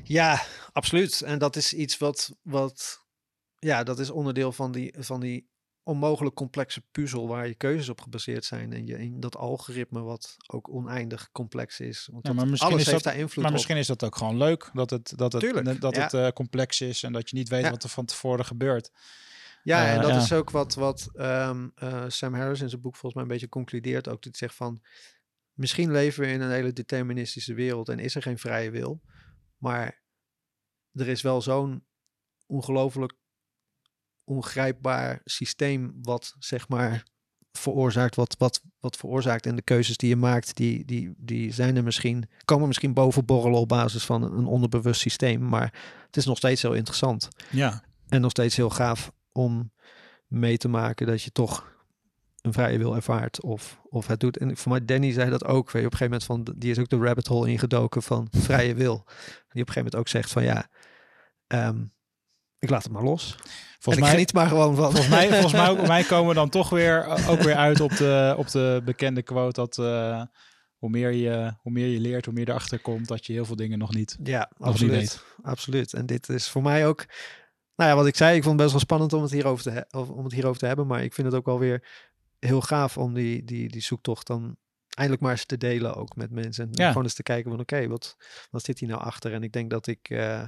[0.02, 0.42] Ja,
[0.72, 1.22] absoluut.
[1.22, 3.04] En dat is iets wat, wat
[3.58, 5.48] ja, dat is onderdeel van die, van die
[5.86, 8.72] onmogelijk complexe puzzel waar je keuzes op gebaseerd zijn.
[8.72, 12.08] En je in dat algoritme wat ook oneindig complex is.
[12.12, 13.52] Want Ja, dat- maar misschien alles is heeft dat- daar invloed Maar op.
[13.52, 16.02] misschien is dat ook gewoon leuk dat het, dat het, Tuurlijk, dat ja.
[16.02, 17.70] het eh, complex is en dat je niet weet Ja.
[17.70, 18.90] wat er van tevoren gebeurt.
[19.62, 20.16] Ja, en Eh, dat ja.
[20.16, 23.48] is ook wat, wat ehm, eh, Sam Harris in zijn boek volgens mij een beetje
[23.48, 24.08] concludeert.
[24.08, 24.82] Ook dat zegt van,
[25.52, 29.00] misschien leven we in een hele deterministische wereld en is er geen vrije wil.
[29.56, 30.02] Maar
[30.92, 31.84] er is wel zo'n
[32.46, 33.12] ongelooflijk
[34.26, 37.04] ongrijpbaar systeem wat zeg maar
[37.52, 41.76] veroorzaakt wat, wat, wat veroorzaakt en de keuzes die je maakt die, die, die zijn
[41.76, 45.72] er misschien komen misschien boven borrelen op basis van een onderbewust systeem maar
[46.06, 47.82] het is nog steeds heel interessant Ja.
[48.08, 49.72] en nog steeds heel gaaf om
[50.26, 51.74] mee te maken dat je toch
[52.46, 54.36] een vrije wil ervaart of, of het doet.
[54.36, 55.70] En voor mij, Danny zei dat ook.
[55.70, 58.28] Weet je, op een gegeven moment van, die is ook de rabbit hole ingedoken van
[58.30, 58.94] vrije wil.
[59.04, 60.68] Die op een gegeven moment ook zegt van ja,
[61.46, 61.84] ehm,
[62.58, 63.36] ik laat het maar los.
[63.92, 64.84] Volgens ik mij, geniet maar gewoon van.
[64.90, 67.80] volgens mij, volgens mij, ook- mij komen we dan toch weer eh, ook weer uit
[67.80, 70.22] op de, op de bekende quote dat eh,
[70.76, 73.56] hoe, meer je, hoe meer je leert, hoe meer erachter komt dat je heel veel
[73.56, 74.18] dingen nog niet.
[74.22, 74.90] Ja, absoluut.
[74.92, 75.24] weet.
[75.42, 75.92] Absoluut.
[75.92, 77.04] En dit is voor mij ook.
[77.76, 79.70] Nou ja, wat ik zei, ik vond het best wel spannend om het hierover te,
[79.70, 80.86] he- om het hierover te hebben.
[80.86, 81.88] Maar ik vind het ook wel weer
[82.38, 84.56] heel gaaf om die, die, die zoektocht dan
[84.88, 86.64] eindelijk maar eens te delen ook met mensen.
[86.64, 86.88] En Ja.
[86.88, 88.16] gewoon eens te kijken van oké, wat,
[88.50, 89.32] wat zit hier nou achter?
[89.32, 90.42] En ik denk dat ik eh,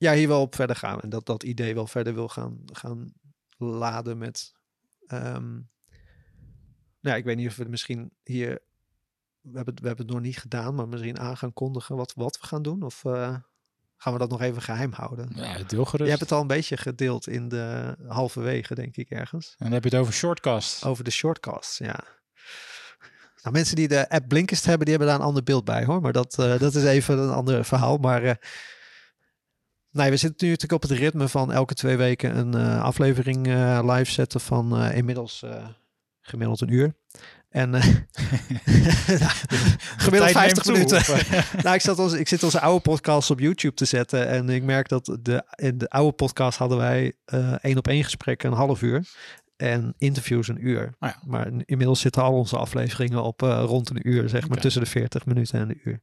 [0.00, 1.00] ja, hier wel op verder ga.
[1.00, 3.12] En dat dat idee wel verder wil gaan, gaan
[3.56, 4.52] laden met...
[5.06, 5.50] ehm,
[7.00, 8.58] nou ja, ik weet niet of we misschien hier...
[9.40, 12.12] We hebben, het- we hebben het nog niet gedaan, maar misschien aan gaan kondigen wat,
[12.16, 12.82] wat we gaan doen.
[12.82, 13.34] Of eh,
[13.96, 15.30] gaan we dat nog even geheim houden?
[15.34, 16.04] Ja, deel gerust.
[16.04, 19.48] Je hebt het al een beetje gedeeld in de halverwege, denk ik, ergens.
[19.50, 20.84] En dan heb je het over shortcast.
[20.84, 22.04] Over de shortcasts, ja.
[23.42, 26.00] Nou, mensen die de app Blinkist hebben, die hebben daar een ander beeld bij, hoor.
[26.00, 27.96] Maar dat, eh, dat is even een ander verhaal.
[27.96, 28.34] Maar eh,
[29.92, 33.46] nee, we zitten nu natuurlijk op het ritme van elke twee weken een eh, aflevering
[33.46, 35.44] eh, live zetten van eh, inmiddels
[36.20, 36.94] gemiddeld een uur.
[37.48, 37.82] En nou,
[39.96, 41.02] gemiddeld Tijd neemt 50 toe, minuten.
[41.64, 44.28] Nou, ik, zat onze, ik zit onze oude podcast op YouTube te zetten.
[44.28, 47.12] En ik merk dat de, in de oude podcast hadden wij
[47.60, 49.08] één op één gesprekken een half uur.
[49.56, 50.84] En interviews een uur.
[50.84, 51.20] Oh ja.
[51.26, 54.58] Maar inmiddels zitten al onze afleveringen op rond een uur, zeg maar.
[54.58, 56.00] Tussen de 40 minuten en een uur.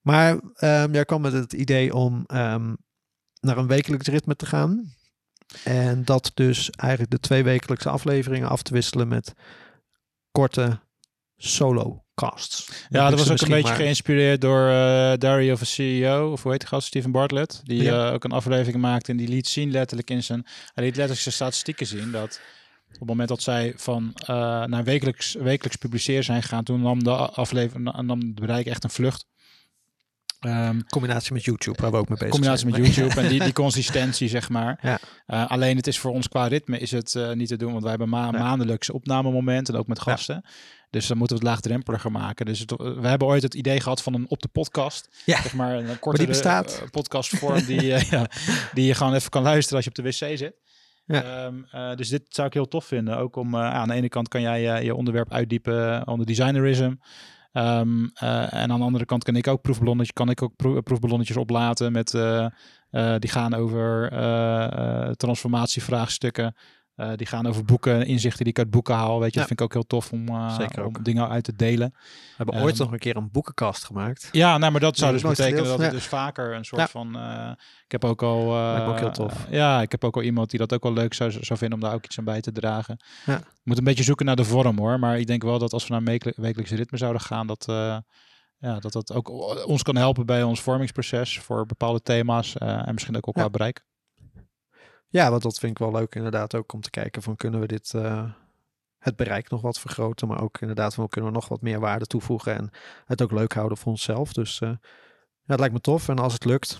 [0.00, 2.74] Maar ehm jij kwam met het idee om ehm,
[3.40, 4.94] naar een wekelijks ritme te gaan.
[5.64, 9.32] En dat dus eigenlijk de twee wekelijkse afleveringen af te wisselen met
[10.30, 10.80] korte
[11.36, 12.70] solo casts.
[12.88, 16.42] Ja, dat was ook een beetje maar- geïnspireerd door eh Diary of a CEO, of
[16.42, 18.06] hoe heet die gast, Steven Bartlett, die Ja.
[18.08, 21.20] eh, ook een aflevering maakte en die liet zien letterlijk in zijn, hij liet letterlijk
[21.20, 22.40] zijn statistieken zien dat
[22.86, 27.04] op het moment dat zij van eh, naar wekelijks, wekelijks publiceren zijn gegaan, toen nam
[27.04, 29.26] de aflevering, nam het bereik echt een vlucht.
[30.40, 32.82] Ehm, combinatie met YouTube, waar we ook mee bezig combinatie zijn.
[32.82, 34.78] met YouTube en die, die consistentie, zeg maar.
[34.82, 34.98] Ja.
[35.26, 37.80] Eh, alleen het is voor ons qua ritme is het eh, niet te doen, want
[37.82, 38.30] wij hebben ma Ja.
[38.30, 40.12] maandelijks opnamemomenten, en ook met Ja.
[40.12, 40.44] gasten.
[40.90, 42.46] Dus dan moeten we het laagdrempeliger maken.
[42.46, 45.08] Dus het, we hebben ooit het idee gehad van een op de podcast.
[45.24, 45.42] Ja.
[45.42, 46.84] Zeg maar een korte bestaat.
[46.90, 48.26] podcastvorm die, eh, ja,
[48.74, 50.54] die je gewoon even kan luisteren als je op de wc zit.
[51.06, 51.22] Ja.
[51.22, 53.16] Ehm, eh, dus dit zou ik heel tof vinden.
[53.18, 56.92] Ook om eh, aan de ene kant kan jij eh, je onderwerp uitdiepen onder designerism.
[57.52, 60.80] Ehm, eh, en aan de andere kant kan ik ook proefballonnetjes, kan ik ook pro-
[60.80, 62.44] proefballonnetjes oplaten met eh,
[62.90, 64.64] eh, die gaan over eh,
[65.08, 66.54] eh, transformatievraagstukken.
[67.00, 69.20] Eh, die gaan over boeken, inzichten die ik uit boeken haal.
[69.20, 69.46] Weet je, Ja.
[69.46, 71.90] dat vind ik ook heel tof om, eh, om dingen uit te delen.
[71.94, 72.00] We
[72.36, 74.28] hebben ooit Ehm, nog een keer een boekenkast gemaakt.
[74.32, 75.92] Ja, nou, maar dat zou dus betekenen gedeeld, dat ja.
[75.92, 76.88] dus vaker een soort Ja.
[76.88, 77.16] van.
[77.16, 77.50] eh,
[77.84, 78.52] ik heb ook al.
[78.52, 79.46] Lijkt me ook heel tof.
[79.50, 81.84] ja, ik heb ook al iemand die dat ook wel leuk zou, zou vinden om
[81.84, 82.96] daar ook iets aan bij te dragen.
[83.62, 84.98] Moet een beetje zoeken naar de vorm hoor.
[84.98, 87.64] Maar ik denk wel dat als we naar een wekelijk- wekelijkse ritme zouden gaan, dat.
[88.58, 89.28] ja, dat dat ook
[89.66, 93.84] ons kan helpen bij ons vormingsproces voor bepaalde thema's en misschien ook, qua bereik.
[95.12, 97.66] Ja, want dat vind ik wel leuk inderdaad ook om te kijken van kunnen we
[97.66, 98.24] dit eh,
[98.98, 102.06] het bereik nog wat vergroten, maar ook inderdaad van kunnen we nog wat meer waarde
[102.06, 102.70] toevoegen en
[103.06, 104.32] het ook leuk houden voor onszelf.
[104.32, 104.76] Dus eh, ja,
[105.46, 106.78] het lijkt me tof en als het lukt,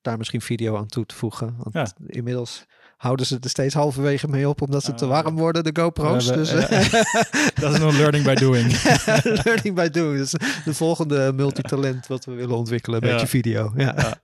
[0.00, 1.54] daar misschien video aan toe te voegen.
[1.58, 2.04] Want Ja.
[2.06, 2.64] inmiddels
[2.96, 6.26] houden ze er steeds halverwege mee op omdat ze te Eh, warm worden, de GoPro's.
[6.28, 6.92] we- dus, eh,
[7.62, 8.82] Dat is nog learning by doing.
[9.44, 10.18] learning by doing.
[10.18, 10.30] Dus
[10.64, 13.12] de volgende multitalent wat we willen ontwikkelen, een Ja.
[13.14, 13.72] beetje video.
[13.76, 13.94] Ja.
[13.96, 14.20] Ja.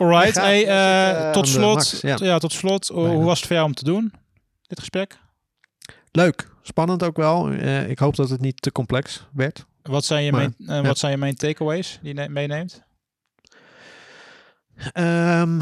[0.00, 1.74] Alright, hey, eh, eh, tot slot.
[1.74, 2.16] max, ja.
[2.20, 2.38] ja.
[2.38, 2.88] tot slot.
[2.88, 4.12] Hoe- was het voor jou om te doen?
[4.66, 5.18] Dit gesprek?
[6.10, 7.50] Leuk, spannend ook wel.
[7.50, 9.66] Eh, ik hoop dat het niet te complex werd.
[9.82, 10.88] Wat zijn je, Maar, main, ja.
[10.88, 12.82] wat zijn je main takeaways die je ne- meeneemt?
[14.92, 15.60] Ehm,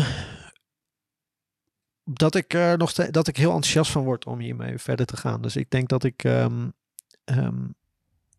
[2.05, 5.43] dat ik er nog dat ik heel enthousiast van word om hiermee verder te gaan.
[5.43, 6.69] Dus ik denk dat ik ehm,
[7.25, 7.57] ehm,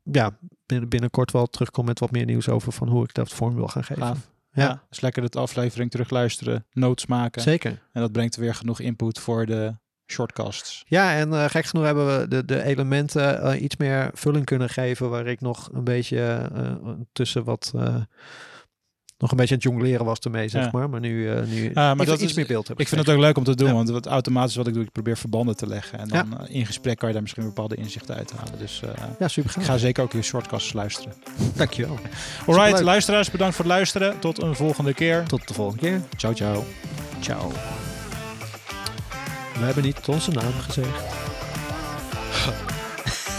[0.03, 3.55] ja, binnen, binnenkort wel terugkom met wat meer nieuws over van hoe ik dat vorm
[3.55, 4.23] wil gaan geven.
[4.51, 7.41] Ja, Dus lekker de aflevering terugluisteren, notes maken.
[7.41, 7.81] zeker.
[7.91, 9.73] En dat brengt weer genoeg input voor de
[10.11, 10.83] shortcasts.
[10.87, 14.69] Ja, en eh, gek genoeg hebben we de, de elementen eh, iets meer vulling kunnen
[14.69, 16.71] geven, waar ik nog een beetje eh,
[17.11, 17.73] tussen wat
[19.19, 20.69] nog een beetje aan het jongleren was ermee, zeg Ja.
[20.71, 20.89] maar.
[20.89, 23.15] Maar nu, eh nu maar even dat iets is- meer beeld heb Ik vind het
[23.15, 23.73] ook leuk om te doen, Ja.
[23.73, 25.99] want wat automatisch wat ik doe, ik probeer verbanden te leggen.
[25.99, 28.59] En dan eh, in gesprek kan je daar misschien bepaalde inzichten uit halen.
[28.59, 28.89] Dus eh,
[29.19, 31.13] Ja, super ik ga zeker ook je shortcasts luisteren.
[31.55, 31.97] Dankjewel.
[32.45, 34.19] Alright, luisteraars, bedankt voor het luisteren.
[34.19, 35.23] Tot een volgende keer.
[35.23, 36.01] Tot de volgende keer.
[36.17, 36.65] Ciao, ciao.
[37.19, 37.51] Ciao.
[39.59, 40.87] We hebben niet onze naam gezegd.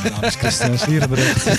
[0.03, 1.47] Mijn naam is Christian Slierenbrecht.